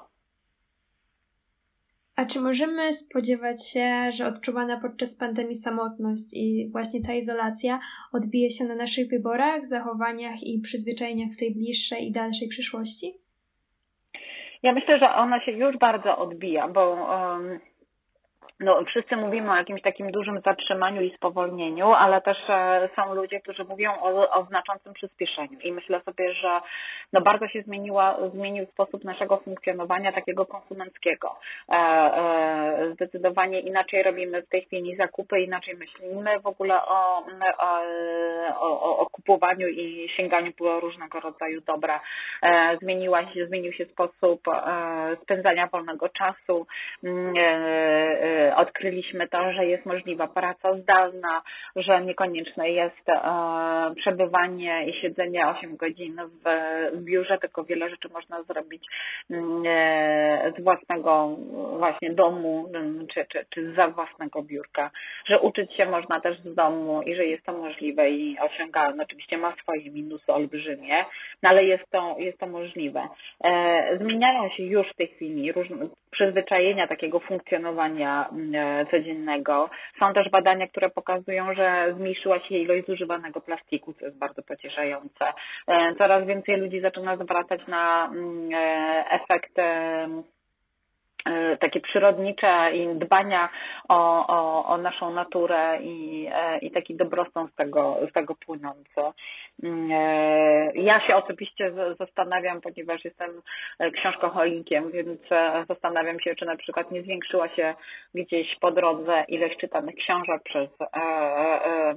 A 2.17 2.27
czy 2.27 2.41
możemy 2.41 2.93
spodziewać 2.93 3.69
się, 3.69 4.13
że 4.13 4.27
odczuwana 4.27 4.81
podczas 4.81 5.19
pandemii 5.19 5.55
samotność 5.55 6.35
i 6.35 6.69
właśnie 6.73 7.03
ta 7.03 7.15
izolacja 7.15 7.79
odbije 8.13 8.51
się 8.51 8.65
na 8.65 8.75
naszych 8.75 9.09
wyborach, 9.09 9.67
zachowaniach 9.67 10.43
i 10.43 10.61
przyzwyczajeniach 10.61 11.31
w 11.33 11.39
tej 11.39 11.55
bliższej 11.55 12.09
i 12.09 12.13
dalszej 12.13 12.49
przyszłości? 12.49 13.26
Ja 14.67 14.73
myślę, 14.73 14.99
że 14.99 15.15
ona 15.15 15.41
się 15.41 15.53
już 15.53 15.77
bardzo 15.77 16.19
odbija, 16.19 16.69
bo 16.69 16.91
um, 16.91 17.61
no, 18.61 18.85
wszyscy 18.87 19.17
mówimy 19.17 19.53
o 19.53 19.57
jakimś 19.57 19.83
takim 19.83 20.11
dużym 20.11 20.41
zatrzymaniu 20.41 21.03
i 21.03 21.15
spowolnieniu, 21.17 21.93
ale 21.93 22.21
też 22.21 22.39
e, 22.49 22.89
są 22.97 23.15
ludzie, 23.15 23.41
którzy 23.41 23.65
mówią 23.65 23.93
o, 24.01 24.31
o 24.31 24.45
znaczącym 24.45 24.95
przyspieszeniu. 24.95 25.59
I 25.61 25.73
myślę 25.73 26.01
sobie, 26.01 26.35
że 26.35 26.61
no, 27.13 27.21
bardzo 27.21 27.49
się 27.49 27.63
zmieniła, 27.63 28.17
zmienił 28.35 28.67
sposób 28.67 29.05
naszego 29.05 29.37
funkcjonowania 29.37 30.13
takiego 30.13 30.47
konsumenckiego. 30.47 31.37
E, 31.69 31.73
e, 31.73 32.93
zdecydowanie 32.95 33.61
inaczej 33.61 34.03
robimy 34.03 34.43
w 34.43 34.49
tej 34.49 34.63
chwili 34.63 34.97
zakupy, 34.97 35.41
inaczej 35.41 35.75
myślimy 35.75 36.41
w 36.41 36.47
ogóle 36.47 36.83
o, 36.83 37.25
o, 37.59 37.81
o, 38.61 38.99
o 38.99 39.07
kupowaniu 39.07 39.69
i 39.69 40.09
sięganiu 40.17 40.53
po 40.53 40.81
różnego 40.81 41.21
rodzaju 41.21 41.61
dobra. 41.61 42.01
E, 42.43 42.77
zmieniła 42.83 43.33
się, 43.33 43.47
zmienił 43.47 43.73
się 43.73 43.85
sposób 43.85 44.49
e, 44.49 45.17
spędzania 45.23 45.67
wolnego 45.67 46.09
czasu 46.09 46.67
mm, 47.05 47.35
e, 47.37 48.46
odkryliśmy 48.55 49.29
to, 49.29 49.53
że 49.53 49.67
jest 49.67 49.87
możliwa 49.87 50.27
praca 50.27 50.77
zdalna, 50.77 51.43
że 51.77 52.05
niekonieczne 52.05 52.71
jest 52.71 53.09
e, 53.09 53.21
przebywanie 53.97 54.87
i 54.87 55.01
siedzenie 55.01 55.49
8 55.49 55.77
godzin 55.77 56.17
w 56.45 57.05
biurze, 57.05 57.39
tylko 57.39 57.65
wiele 57.65 57.91
rzeczy 57.91 58.09
można 58.15 58.43
zrobić 58.43 58.87
mm, 59.31 59.63
e, 59.67 60.53
z 60.59 60.65
własnego 60.65 61.37
właśnie 61.79 62.11
domu 62.11 62.71
mm, 62.75 63.07
czy, 63.07 63.27
czy, 63.33 63.47
czy 63.51 63.75
za 63.75 63.89
własnego 63.89 64.43
biurka, 64.43 64.91
że 65.27 65.41
uczyć 65.41 65.73
się 65.73 65.87
można 65.87 66.21
też 66.21 66.41
z 66.41 66.55
domu 66.55 67.03
i 67.03 67.15
że 67.15 67.25
jest 67.25 67.45
to 67.45 67.53
możliwe 67.53 68.11
i 68.11 68.39
osiągalne. 68.39 69.05
Oczywiście 69.05 69.39
ma 69.39 69.55
swoje 69.63 69.91
minusy 69.91 70.33
olbrzymie, 70.33 71.05
no 71.43 71.49
ale 71.49 71.65
jest 71.65 71.91
to, 71.91 72.17
jest 72.19 72.39
to 72.39 72.47
możliwe. 72.47 73.09
E, 73.45 73.99
zmieniają 74.01 74.49
się 74.49 74.63
już 74.63 74.87
w 74.89 74.97
tej 74.97 75.09
chwili 75.09 75.53
różne 75.53 75.77
przyzwyczajenia 76.17 76.87
takiego 76.87 77.21
funkcjonowania 77.21 78.17
E, 78.55 78.87
codziennego. 78.91 79.71
Są 79.99 80.13
też 80.13 80.31
badania, 80.31 80.69
które 80.69 80.91
pokazują, 80.91 81.55
że 81.55 81.95
zmniejszyła 81.97 82.41
się 82.41 82.55
ilość 82.55 82.87
zużywanego 82.87 83.41
plastiku, 83.41 83.93
co 83.93 84.05
jest 84.05 84.19
bardzo 84.19 84.43
pocieszające. 84.43 85.25
E, 85.67 85.95
coraz 85.95 86.27
więcej 86.27 86.57
ludzi 86.57 86.81
zaczyna 86.81 87.17
zwracać 87.17 87.67
na 87.67 88.07
mm, 88.13 88.55
e, 88.55 89.05
efekt 89.11 89.53
takie 91.61 91.81
przyrodnicze 91.81 92.71
i 92.73 92.99
dbania 92.99 93.49
o, 93.89 94.27
o, 94.27 94.67
o 94.67 94.79
naszą 94.79 95.15
naturę 95.15 95.79
i, 95.83 96.29
i 96.63 96.71
taki 96.71 96.97
dobrostan 96.97 97.49
z 97.49 97.55
tego, 97.55 97.97
z 98.11 98.13
tego 98.13 98.35
płynący. 98.35 99.01
Mm, 99.63 99.91
e, 99.93 100.73
ja 100.75 101.01
się 101.07 101.17
osobiście 101.17 101.73
zastanawiam, 101.99 102.61
ponieważ 102.61 103.05
jestem 103.05 103.31
e, 103.79 103.91
książkoholikiem, 103.91 104.91
więc 104.91 105.21
e, 105.31 105.65
zastanawiam 105.69 106.21
się, 106.21 106.35
czy 106.35 106.45
na 106.47 106.57
przykład 106.57 106.91
nie 106.91 107.03
zwiększyła 107.03 107.49
się 107.49 107.75
gdzieś 108.15 108.57
po 108.61 108.71
drodze 108.71 109.25
ilość 109.29 109.57
czytanych 109.57 109.95
książek 109.95 110.43
przez, 110.43 110.69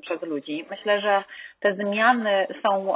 przez 0.01 0.21
ludzi. 0.21 0.65
Myślę, 0.69 1.01
że 1.01 1.23
te 1.59 1.75
zmiany 1.75 2.47
są 2.63 2.95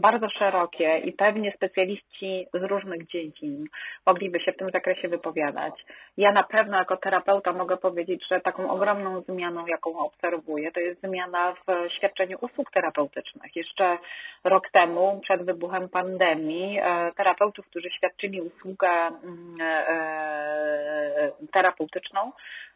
bardzo 0.00 0.28
szerokie 0.28 0.98
i 0.98 1.12
pewnie 1.12 1.52
specjaliści 1.52 2.46
z 2.54 2.62
różnych 2.62 3.06
dziedzin 3.06 3.64
mogliby 4.06 4.40
się 4.40 4.52
w 4.52 4.56
tym 4.56 4.70
zakresie 4.70 5.08
wypowiadać. 5.08 5.74
Ja 6.16 6.32
na 6.32 6.42
pewno 6.42 6.78
jako 6.78 6.96
terapeuta 6.96 7.52
mogę 7.52 7.76
powiedzieć, 7.76 8.26
że 8.30 8.40
taką 8.40 8.70
ogromną 8.70 9.20
zmianą, 9.20 9.66
jaką 9.66 9.98
obserwuję, 9.98 10.72
to 10.72 10.80
jest 10.80 11.00
zmiana 11.00 11.52
w 11.52 11.92
świadczeniu 11.96 12.38
usług 12.40 12.70
terapeutycznych 12.70 13.29
jeszcze 13.54 13.98
rok 14.44 14.70
temu, 14.70 15.20
przed 15.22 15.44
wybuchem 15.44 15.88
pandemii, 15.88 16.78
e, 16.78 17.12
terapeutów, 17.16 17.66
którzy 17.66 17.90
świadczyli 17.90 18.40
usługę 18.40 18.88
mm, 18.88 19.60
e, 19.60 19.88
e, 19.88 21.32
terapeutyczną, 21.52 22.32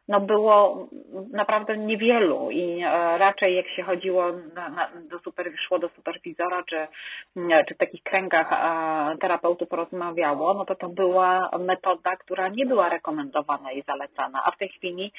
no 0.09 0.21
było 0.21 0.87
naprawdę 1.33 1.77
niewielu 1.77 2.51
i 2.51 2.83
e, 2.83 3.19
raczej 3.19 3.57
jak 3.57 3.69
się 3.69 3.83
chodziło 3.83 4.33
na, 4.55 4.69
na, 4.69 4.91
do 5.11 5.19
super, 5.19 5.53
szło 5.69 5.79
do 5.79 5.89
superwizora 5.89 6.63
czy, 6.63 6.87
czy 7.69 7.75
w 7.75 7.79
takich 7.79 8.03
kręgach 8.03 8.51
terapeutów 9.21 9.73
rozmawiało, 9.73 10.55
no 10.55 10.65
to 10.65 10.75
to 10.75 10.89
była 10.89 11.51
metoda, 11.59 12.17
która 12.17 12.49
nie 12.49 12.67
była 12.67 12.89
rekomendowana 12.89 13.73
i 13.73 13.83
zalecana, 13.83 14.43
a 14.45 14.51
w 14.51 14.59
tej 14.59 14.69
chwili 14.69 15.13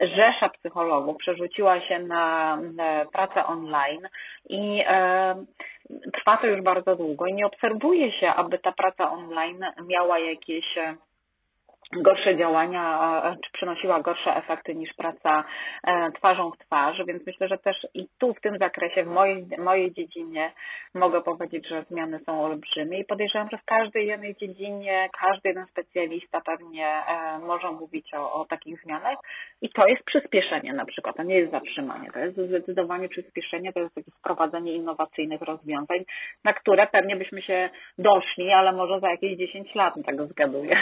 rzesza 0.00 0.48
psychologów 0.48 1.16
przerzuciła 1.16 1.80
się 1.80 1.98
na 1.98 2.58
pracę 3.12 3.46
online 3.46 4.08
i 4.48 4.82
e, 4.86 5.44
trwa 6.12 6.36
to 6.36 6.46
już 6.46 6.62
bardzo 6.62 6.96
długo 6.96 7.26
i 7.26 7.34
nie 7.34 7.46
obserwuje 7.46 8.12
się, 8.12 8.28
aby 8.28 8.58
ta 8.58 8.72
praca 8.72 9.12
online 9.12 9.64
miała 9.86 10.18
jakieś 10.18 10.64
gorsze 11.96 12.36
działania, 12.36 13.36
czy 13.44 13.52
przynosiła 13.52 14.00
gorsze 14.00 14.36
efekty 14.36 14.74
niż 14.74 14.92
praca 14.92 15.44
e, 15.86 16.12
twarzą 16.12 16.50
w 16.50 16.58
twarz, 16.58 17.02
więc 17.06 17.26
myślę, 17.26 17.48
że 17.48 17.58
też 17.58 17.76
i 17.94 18.06
tu 18.18 18.34
w 18.34 18.40
tym 18.40 18.58
zakresie, 18.58 19.04
w 19.04 19.06
mojej, 19.06 19.46
mojej 19.58 19.92
dziedzinie 19.92 20.52
mogę 20.94 21.22
powiedzieć, 21.22 21.68
że 21.68 21.84
zmiany 21.90 22.18
są 22.26 22.44
olbrzymie 22.44 22.98
i 22.98 23.04
podejrzewam, 23.04 23.48
że 23.50 23.58
w 23.58 23.64
każdej 23.64 24.06
jednej 24.06 24.36
dziedzinie 24.36 25.08
każdy 25.20 25.48
jeden 25.48 25.66
specjalista 25.66 26.40
pewnie 26.40 26.86
e, 26.86 27.38
może 27.38 27.70
mówić 27.70 28.14
o, 28.14 28.32
o 28.32 28.44
takich 28.44 28.82
zmianach 28.82 29.18
i 29.62 29.70
to 29.70 29.86
jest 29.86 30.04
przyspieszenie 30.04 30.72
na 30.72 30.84
przykład, 30.84 31.16
to 31.16 31.22
nie 31.22 31.38
jest 31.38 31.52
zatrzymanie, 31.52 32.10
to 32.12 32.18
jest 32.18 32.36
zdecydowanie 32.36 33.08
przyspieszenie, 33.08 33.72
to 33.72 33.80
jest 33.80 33.94
takie 33.94 34.10
wprowadzenie 34.10 34.72
innowacyjnych 34.74 35.42
rozwiązań, 35.42 35.98
na 36.44 36.52
które 36.52 36.86
pewnie 36.86 37.16
byśmy 37.16 37.42
się 37.42 37.70
doszli, 37.98 38.50
ale 38.50 38.72
może 38.72 39.00
za 39.00 39.10
jakieś 39.10 39.38
10 39.38 39.74
lat, 39.74 39.94
tak 40.06 40.22
zgaduję. 40.22 40.76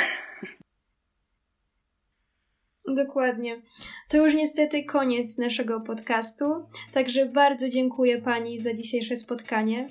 Dokładnie. 2.86 3.62
To 4.08 4.16
już 4.16 4.34
niestety 4.34 4.84
koniec 4.84 5.38
naszego 5.38 5.80
podcastu, 5.80 6.44
także 6.92 7.26
bardzo 7.26 7.68
dziękuję 7.68 8.22
Pani 8.22 8.58
za 8.58 8.74
dzisiejsze 8.74 9.16
spotkanie. 9.16 9.88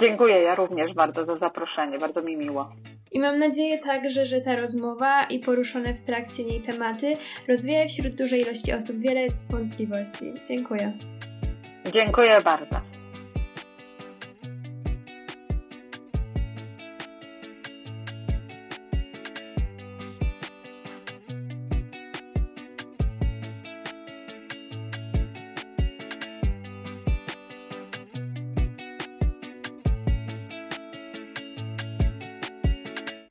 Dziękuję 0.00 0.42
ja 0.42 0.54
również 0.54 0.94
bardzo 0.94 1.24
za 1.24 1.36
zaproszenie, 1.36 1.98
bardzo 1.98 2.22
mi 2.22 2.36
miło. 2.36 2.72
I 3.12 3.20
mam 3.20 3.38
nadzieję 3.38 3.78
także, 3.78 4.24
że 4.24 4.40
ta 4.40 4.56
rozmowa 4.56 5.24
i 5.24 5.38
poruszone 5.38 5.94
w 5.94 6.00
trakcie 6.00 6.44
niej 6.44 6.60
tematy 6.60 7.14
rozwieje 7.48 7.88
wśród 7.88 8.14
dużej 8.14 8.40
ilości 8.40 8.72
osób 8.72 8.96
wiele 8.96 9.26
wątpliwości. 9.50 10.24
Dziękuję. 10.48 10.92
Dziękuję 11.92 12.38
bardzo. 12.44 13.01